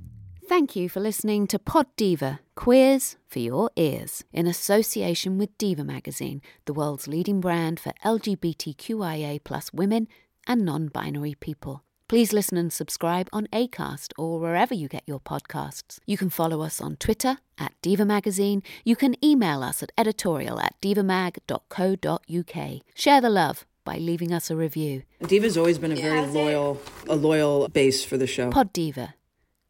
Thank 0.49 0.77
you 0.77 0.89
for 0.89 1.01
listening 1.01 1.47
to 1.49 1.59
Pod 1.59 1.87
Diva 1.97 2.41
Queers 2.55 3.17
for 3.27 3.39
Your 3.39 3.71
Ears 3.77 4.25
in 4.33 4.47
association 4.47 5.39
with 5.39 5.57
Diva 5.59 5.85
Magazine, 5.85 6.41
the 6.65 6.73
world's 6.73 7.09
leading 7.09 7.41
brand 7.41 7.81
for 7.81 7.93
LGBTQIA 8.05 9.43
plus 9.45 9.73
women 9.73 10.09
and 10.47 10.65
non 10.65 10.89
binary 10.89 11.35
people. 11.35 11.85
Please 12.09 12.33
listen 12.33 12.57
and 12.57 12.73
subscribe 12.73 13.29
on 13.33 13.47
ACAST 13.53 14.13
or 14.17 14.41
wherever 14.41 14.73
you 14.73 14.89
get 14.89 15.03
your 15.07 15.21
podcasts. 15.21 15.99
You 16.07 16.17
can 16.17 16.31
follow 16.31 16.63
us 16.63 16.81
on 16.81 16.97
Twitter 16.97 17.37
at 17.59 17.75
Diva 17.83 18.07
Magazine. 18.07 18.63
You 18.85 18.97
can 18.97 19.23
email 19.23 19.63
us 19.63 19.83
at 19.83 19.93
editorial 19.99 20.59
at 20.59 20.81
divamag.co.uk. 20.81 22.81
Share 22.95 23.21
the 23.21 23.31
love 23.31 23.67
by 23.89 23.97
leaving 23.97 24.35
us 24.35 24.51
a 24.51 24.57
review. 24.57 25.03
Diva's 25.27 25.57
always 25.57 25.79
been 25.79 25.93
a 25.93 25.97
very 25.97 26.27
loyal, 26.27 26.79
a 27.09 27.17
loyal 27.17 27.69
base 27.69 28.05
for 28.05 28.19
the 28.19 28.27
show. 28.27 28.51
Pod 28.51 28.71
Diva. 28.71 29.15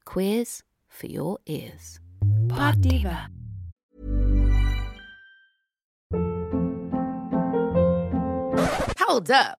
Queers 0.05 0.65
for 0.89 1.07
your 1.07 1.39
ears. 1.47 2.01
Pod 2.49 2.81
Diva. 2.81 3.29
Hold 8.99 9.31
up. 9.31 9.59